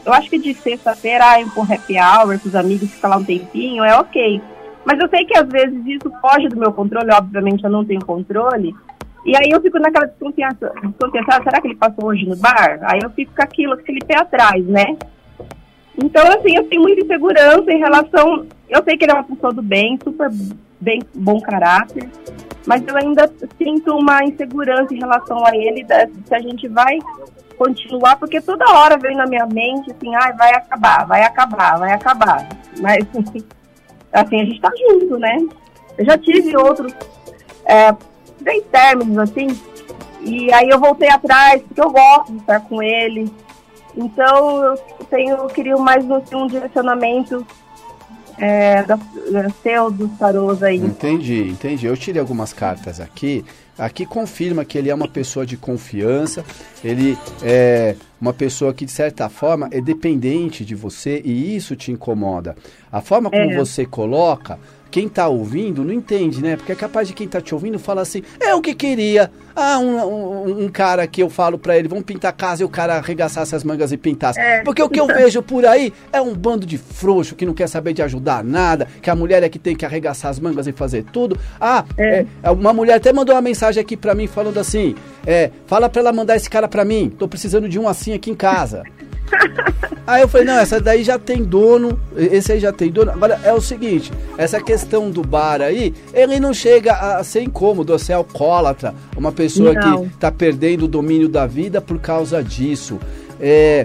Eu 0.05 0.13
acho 0.13 0.31
que 0.31 0.39
de 0.39 0.55
sexta-feira 0.55 1.41
ir 1.41 1.51
com 1.51 1.63
happy 1.63 1.97
hour, 1.99 2.39
com 2.39 2.49
os 2.49 2.55
amigos, 2.55 2.91
ficar 2.91 3.09
lá 3.09 3.17
um 3.17 3.25
tempinho, 3.25 3.85
é 3.85 3.97
ok. 3.97 4.41
Mas 4.85 5.01
eu 5.01 5.09
sei 5.09 5.25
que 5.25 5.37
às 5.37 5.49
vezes 5.49 5.85
isso 5.85 6.11
foge 6.21 6.49
do 6.49 6.57
meu 6.57 6.73
controle, 6.73 7.11
obviamente 7.13 7.65
eu 7.65 7.71
não 7.71 7.85
tenho 7.85 8.05
controle. 8.05 8.75
E 9.25 9.37
aí 9.37 9.51
eu 9.51 9.61
fico 9.61 9.81
naquela 9.81 10.07
desconfiança, 10.07 10.73
desconfiança 10.81 11.31
ah, 11.33 11.43
será 11.43 11.61
que 11.61 11.67
ele 11.67 11.75
passou 11.75 12.05
hoje 12.05 12.25
no 12.25 12.37
bar? 12.37 12.79
Aí 12.83 13.01
eu 13.03 13.11
fico 13.11 13.35
com 13.35 13.43
aquilo, 13.43 13.73
aquele 13.73 13.99
pé 13.99 14.17
atrás, 14.17 14.65
né? 14.65 14.97
Então, 15.99 16.25
assim, 16.29 16.55
eu 16.57 16.65
tenho 16.69 16.83
muita 16.83 17.05
insegurança 17.05 17.73
em 17.73 17.79
relação. 17.79 18.47
Eu 18.69 18.85
sei 18.85 18.97
que 18.97 19.05
ele 19.05 19.13
é 19.13 19.15
uma 19.15 19.25
pessoa 19.25 19.53
do 19.53 19.63
bem, 19.63 19.99
super 20.05 20.31
bem 20.81 21.03
bom 21.15 21.41
caráter, 21.41 22.09
mas 22.67 22.87
eu 22.87 22.97
ainda 22.97 23.31
sinto 23.57 23.97
uma 23.97 24.25
insegurança 24.25 24.93
em 24.93 24.99
relação 24.99 25.45
a 25.45 25.57
ele, 25.57 25.87
se 26.27 26.35
a 26.35 26.41
gente 26.41 26.69
vai 26.69 26.99
continuar, 27.57 28.17
porque 28.17 28.41
toda 28.41 28.71
hora 28.71 28.99
vem 28.99 29.17
na 29.17 29.27
minha 29.27 29.47
mente 29.47 29.91
assim, 29.91 30.15
ah, 30.15 30.33
vai 30.33 30.53
acabar, 30.55 31.07
vai 31.07 31.23
acabar, 31.23 31.79
vai 31.79 31.93
acabar. 31.93 32.49
Mas 32.81 33.07
assim, 34.13 34.41
a 34.41 34.45
gente 34.45 34.61
tá 34.61 34.71
junto, 34.77 35.19
né? 35.19 35.39
Eu 35.97 36.05
já 36.05 36.19
tive 36.19 36.57
outros 36.57 36.93
é, 37.65 37.95
bem 38.41 38.63
términos, 38.63 39.19
assim, 39.19 39.49
e 40.21 40.53
aí 40.53 40.69
eu 40.69 40.79
voltei 40.81 41.09
atrás, 41.09 41.63
porque 41.63 41.81
eu 41.81 41.91
gosto 41.91 42.33
de 42.33 42.39
estar 42.39 42.61
com 42.61 42.83
ele. 42.83 43.33
Então 43.97 44.63
eu 44.65 44.77
tenho, 45.09 45.37
eu 45.37 45.47
queria 45.47 45.77
mais 45.77 46.09
assim, 46.11 46.35
um 46.35 46.47
direcionamento 46.47 47.47
é, 48.39 48.83
da, 48.83 48.99
seu 49.63 49.91
dos 49.91 50.11
tarôs 50.19 50.63
aí. 50.63 50.77
Entendi, 50.77 51.49
entendi. 51.49 51.87
Eu 51.87 51.97
tirei 51.97 52.21
algumas 52.21 52.53
cartas 52.53 53.01
aqui. 53.01 53.45
Aqui 53.79 54.07
confirma 54.07 54.65
que 54.65 54.79
ele 54.79 54.89
é 54.89 54.95
uma 54.95 55.07
pessoa 55.09 55.45
de 55.45 55.57
confiança, 55.57 56.43
ele 56.83 57.17
é 57.43 57.95
uma 58.19 58.33
pessoa 58.33 58.73
que, 58.73 58.87
de 58.87 58.91
certa 58.91 59.29
forma, 59.29 59.69
é 59.71 59.83
dependente 59.83 60.65
de 60.65 60.75
você 60.75 61.21
e 61.23 61.55
isso 61.55 61.77
te 61.77 61.93
incomoda. 61.93 62.57
A 62.91 63.03
forma 63.03 63.29
como 63.31 63.51
é. 63.53 63.55
você 63.55 63.85
coloca 63.85 64.59
quem 64.91 65.09
tá 65.09 65.29
ouvindo 65.29 65.85
não 65.85 65.93
entende, 65.93 66.43
né? 66.43 66.57
Porque 66.57 66.73
é 66.73 66.75
capaz 66.75 67.09
de 67.09 67.15
quem 67.15 67.29
tá 67.29 67.41
te 67.41 67.55
ouvindo 67.55 67.79
falar 67.79 68.03
assim, 68.03 68.23
é 68.41 68.55
o 68.55 68.61
que 68.61 68.75
queria. 68.75 69.31
Ah, 69.55 69.79
um, 69.79 69.97
um, 69.97 70.65
um 70.65 70.69
cara 70.69 71.07
que 71.07 71.23
eu 71.23 71.31
falo 71.31 71.59
para 71.59 71.79
ele, 71.79 71.89
vamos 71.89 72.05
pintar 72.05 72.33
casa 72.35 72.63
e 72.63 72.65
o 72.65 72.69
cara 72.69 72.97
arregaçasse 72.97 73.55
as 73.55 73.65
mangas 73.65 73.91
e 73.91 73.97
pintasse. 73.97 74.39
É. 74.39 74.63
Porque 74.63 74.83
o 74.83 74.89
que 74.89 75.01
eu 75.01 75.07
vejo 75.07 75.43
por 75.43 75.65
aí 75.65 75.93
é 76.13 76.21
um 76.21 76.35
bando 76.35 76.67
de 76.67 76.77
frouxo 76.77 77.35
que 77.35 77.47
não 77.47 77.55
quer 77.55 77.67
saber 77.67 77.95
de 77.95 78.03
ajudar 78.03 78.45
nada, 78.45 78.87
que 79.01 79.09
a 79.09 79.17
mulher 79.17 79.43
é 79.43 79.49
que 79.49 79.59
tem 79.59 79.75
que 79.75 79.87
arregaçar 79.87 80.31
as 80.31 80.39
mangas 80.39 80.67
e 80.67 80.73
fazer 80.73 81.05
tudo. 81.05 81.39
Ah, 81.59 81.85
é. 81.97 82.27
É, 82.43 82.51
uma 82.51 82.73
mulher 82.73 82.95
até 82.95 83.13
mandou 83.13 83.35
uma 83.35 83.41
mensagem 83.41 83.81
aqui 83.81 83.97
para 83.97 84.15
mim 84.15 84.27
falando 84.27 84.59
assim, 84.59 84.95
é, 85.27 85.51
fala 85.67 85.89
pra 85.89 86.01
ela 86.01 86.13
mandar 86.13 86.37
esse 86.37 86.51
cara 86.51 86.69
pra 86.69 86.85
mim, 86.85 87.09
tô 87.09 87.27
precisando 87.27 87.69
de 87.69 87.79
um 87.79 87.89
assim 87.89 88.13
aqui 88.13 88.31
em 88.31 88.35
casa. 88.35 88.83
Aí 90.07 90.23
eu 90.23 90.29
falei, 90.29 90.47
não, 90.47 90.55
essa 90.55 90.81
daí 90.81 91.03
já 91.03 91.19
tem 91.19 91.43
dono, 91.43 91.99
esse 92.17 92.53
aí 92.53 92.61
já 92.61 92.73
tem 92.73 92.93
dono. 92.93 93.11
Agora 93.11 93.41
é 93.43 93.53
o 93.53 93.61
seguinte, 93.61 94.13
essa 94.39 94.63
questão 94.63 95.11
do 95.11 95.21
bar 95.21 95.61
aí, 95.61 95.93
ele 96.15 96.39
não 96.39 96.55
chega 96.55 96.93
a 96.93 97.25
ser 97.25 97.43
incômodo, 97.43 97.93
a 97.93 97.99
ser 97.99 98.13
alcoólatra, 98.13 98.95
uma 99.17 99.33
pessoa 99.33 99.73
não. 99.73 100.07
que 100.07 100.15
tá 100.19 100.31
perdendo 100.31 100.85
o 100.85 100.89
domínio 100.89 101.29
da 101.29 101.45
vida 101.45 101.81
por 101.81 101.99
causa 101.99 102.41
disso. 102.41 103.01
É, 103.41 103.85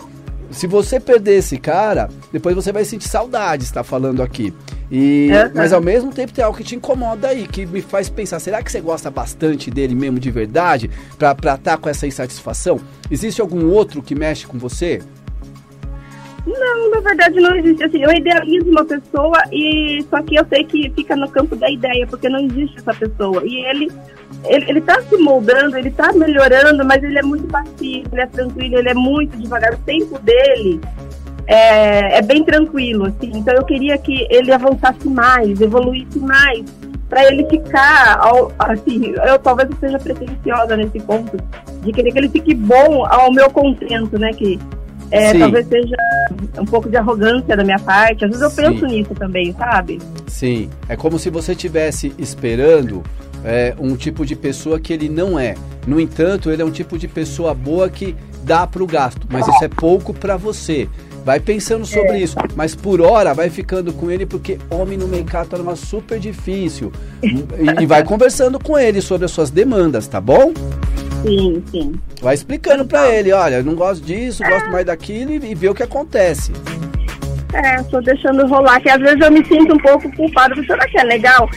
se 0.51 0.67
você 0.67 0.99
perder 0.99 1.38
esse 1.38 1.58
cara, 1.58 2.10
depois 2.32 2.54
você 2.54 2.71
vai 2.71 2.86
sentir 2.86 3.08
saudade, 3.08 3.63
está 3.63 3.84
falando 3.84 4.21
aqui. 4.21 4.54
E, 4.91 5.30
Mas 5.56 5.71
ao 5.71 5.82
mesmo 5.82 6.12
tempo 6.12 6.34
tem 6.34 6.43
algo 6.43 6.58
que 6.58 6.65
te 6.65 6.75
incomoda 6.75 7.30
aí, 7.30 7.47
que 7.47 7.65
me 7.65 7.82
faz 7.82 8.10
pensar, 8.10 8.39
será 8.39 8.62
que 8.62 8.69
você 8.69 8.82
gosta 8.82 9.10
bastante 9.10 9.71
dele 9.71 9.95
mesmo 9.95 10.19
de 10.19 10.30
verdade, 10.30 10.91
para 11.17 11.32
estar 11.32 11.58
tá 11.58 11.77
com 11.77 11.88
essa 11.88 12.06
insatisfação? 12.06 12.80
Existe 13.10 13.39
algum 13.39 13.71
outro 13.71 14.04
que 14.04 14.13
mexe 14.13 14.45
com 14.45 14.60
você? 14.60 15.01
Não, 16.45 16.91
na 16.91 16.99
verdade 17.01 17.39
não 17.39 17.56
existe. 17.56 17.84
Assim, 17.84 18.01
eu 18.01 18.12
idealizo 18.12 18.69
uma 18.69 18.86
pessoa 18.86 19.41
e 19.51 20.04
só 20.10 20.21
que 20.21 20.36
eu 20.36 20.45
sei 20.49 20.63
que 20.63 20.91
fica 20.95 21.15
no 21.15 21.30
campo 21.30 21.56
da 21.56 21.69
ideia, 21.69 22.08
porque 22.08 22.30
não 22.30 22.39
existe 22.39 22.80
essa 22.80 22.93
pessoa. 22.93 23.43
E 23.45 23.65
ele 23.65 23.91
ele, 24.45 24.65
ele 24.69 24.82
tá 24.82 24.99
se 25.01 25.17
moldando, 25.17 25.77
ele 25.77 25.91
tá 25.91 26.12
melhorando, 26.13 26.84
mas 26.86 27.04
ele 27.04 27.19
é 27.19 27.21
muito 27.21 27.47
passivo, 27.47 28.10
ele 28.12 28.21
é 28.21 28.27
tranquilo, 28.27 28.77
ele 28.77 28.89
é 28.89 28.93
muito 28.93 29.38
devagar. 29.38 29.73
O 29.73 29.77
tempo 29.80 30.17
dele 30.19 30.82
é, 31.45 32.17
é 32.17 32.21
bem 32.21 32.43
tranquilo, 32.43 33.06
assim. 33.06 33.32
Então 33.36 33.54
eu 33.54 33.63
queria 33.63 33.97
que 33.97 34.27
ele 34.30 34.51
avançasse 34.51 35.08
mais, 35.08 35.62
evoluísse 35.62 36.17
mais, 36.19 36.65
para 37.08 37.25
ele 37.25 37.45
ficar, 37.49 38.19
ao, 38.19 38.51
assim, 38.58 39.13
eu 39.27 39.38
talvez 39.38 39.69
eu 39.69 39.77
seja 39.77 39.99
pretensiosa 39.99 40.77
nesse 40.77 40.99
ponto, 41.01 41.38
de 41.84 41.91
querer 41.91 42.12
que 42.12 42.17
ele 42.17 42.30
fique 42.30 42.56
bom 42.56 43.06
ao 43.06 43.32
meu 43.32 43.49
contento, 43.49 44.17
né? 44.17 44.32
Que 44.32 44.58
é, 45.12 45.38
talvez 45.38 45.67
seja 45.67 45.95
um 46.58 46.65
pouco 46.65 46.89
de 46.89 46.97
arrogância 46.97 47.56
da 47.56 47.63
minha 47.63 47.80
parte. 47.80 48.26
Às 48.26 48.32
vezes 48.32 48.43
eu 48.43 48.50
Sim. 48.50 48.56
penso 48.56 48.86
nisso 48.86 49.15
também, 49.15 49.54
sabe? 49.54 50.00
Sim, 50.28 50.69
é 50.88 50.95
como 50.95 51.19
se 51.19 51.30
você 51.30 51.52
estivesse 51.52 52.13
esperando 52.17 53.04
é, 53.43 53.76
um 53.80 53.95
tipo 53.95 54.26
de 54.26 54.36
pessoa 54.36 54.80
que 54.80 54.93
ele 54.93 55.10
não 55.10 55.38
é. 55.38 55.56
No 55.86 56.00
entanto, 56.00 56.50
ele 56.50 56.62
é 56.62 56.65
um 56.65 56.71
tipo 56.71 56.97
de 56.97 57.08
pessoa 57.08 57.54
boa 57.54 57.89
que 57.89 58.15
dá 58.43 58.65
para 58.65 58.84
o 58.84 58.88
gasto, 58.88 59.28
mas 59.30 59.47
isso 59.47 59.63
é 59.63 59.67
pouco 59.67 60.13
para 60.13 60.38
você. 60.38 60.88
Vai 61.24 61.39
pensando 61.39 61.86
sobre 61.86 62.13
é. 62.13 62.19
isso, 62.19 62.36
mas 62.56 62.74
por 62.74 63.00
hora 63.00 63.34
vai 63.34 63.50
ficando 63.50 63.93
com 63.93 64.10
ele 64.10 64.26
porque 64.26 64.58
homem 64.71 64.97
no 64.97 65.08
mercado 65.08 65.50
tá 65.50 65.58
numa 65.58 65.76
super 65.76 66.19
difícil. 66.19 66.91
e, 67.21 67.84
e 67.84 67.86
vai 67.86 68.04
conversando 68.04 68.60
com 68.60 68.78
ele 68.78 69.02
sobre 69.02 69.26
as 69.26 69.32
suas 69.32 69.52
demandas, 69.52 70.08
tá 70.08 70.19
bom? 70.19 70.52
Sim, 71.21 71.63
sim. 71.71 71.93
Vai 72.21 72.34
explicando 72.34 72.86
para 72.86 73.10
ele, 73.10 73.31
olha, 73.31 73.55
eu 73.55 73.63
não 73.63 73.75
gosto 73.75 74.03
disso, 74.03 74.43
gosto 74.43 74.69
mais 74.71 74.86
daquilo 74.86 75.31
e, 75.31 75.51
e 75.51 75.55
vê 75.55 75.69
o 75.69 75.75
que 75.75 75.84
acontece. 75.84 76.51
É, 77.53 77.84
tô 77.84 77.99
deixando 78.01 78.47
rolar, 78.47 78.79
que 78.79 78.89
às 78.89 78.99
vezes 78.99 79.19
eu 79.19 79.31
me 79.31 79.45
sinto 79.45 79.73
um 79.75 79.79
pouco 79.79 80.12
culpada, 80.15 80.55
será 80.63 80.88
que 80.88 80.97
é 80.97 81.03
legal? 81.03 81.49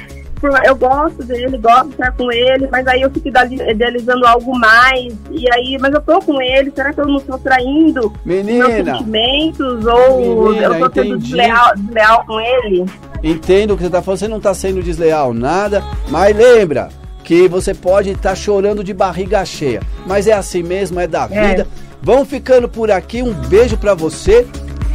Eu 0.67 0.77
gosto 0.77 1.25
dele, 1.25 1.57
gosto 1.57 1.87
de 1.87 1.93
estar 1.93 2.13
com 2.13 2.31
ele, 2.31 2.69
mas 2.71 2.87
aí 2.87 3.01
eu 3.01 3.11
fico 3.11 3.29
idealizando 3.29 4.27
algo 4.27 4.59
mais, 4.59 5.15
e 5.31 5.51
aí, 5.55 5.79
mas 5.81 5.95
eu 5.95 6.03
tô 6.03 6.19
com 6.21 6.43
ele, 6.43 6.71
será 6.75 6.93
que 6.93 7.01
eu 7.01 7.07
não 7.07 7.17
estou 7.17 7.39
traindo 7.39 8.13
Menina, 8.27 8.69
meus 8.69 8.75
sentimentos? 8.75 9.87
Ou 9.87 10.51
Menina, 10.51 10.65
eu 10.67 10.79
tô 10.81 11.03
sendo 11.03 11.19
desleal, 11.19 11.75
desleal 11.77 12.27
com 12.27 12.41
ele? 12.41 12.85
Entendo 13.23 13.73
o 13.73 13.77
que 13.77 13.85
você 13.85 13.91
tá 13.91 14.03
falando, 14.03 14.19
você 14.19 14.29
não 14.29 14.41
tá 14.41 14.53
sendo 14.53 14.83
desleal 14.83 15.33
nada, 15.33 15.83
mas 16.11 16.37
lembra, 16.37 16.91
que 17.25 17.49
você 17.49 17.75
pode 17.75 18.11
estar 18.11 18.31
tá 18.31 18.35
chorando 18.35 18.85
de 18.85 18.93
barriga 18.93 19.45
cheia. 19.45 19.81
Mas 20.07 20.27
é 20.27 20.33
assim 20.33 20.63
mesmo, 20.63 21.01
é 21.01 21.07
da 21.07 21.27
é. 21.31 21.49
vida. 21.49 21.67
Vão 22.01 22.25
ficando 22.25 22.69
por 22.69 22.91
aqui. 22.91 23.23
Um 23.23 23.33
beijo 23.33 23.77
para 23.79 23.95
você. 23.95 24.47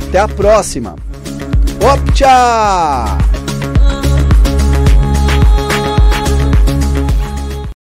Até 0.08 0.20
a 0.20 0.28
próxima. 0.28 0.96
Op, 1.82 2.12
tchau! 2.14 3.49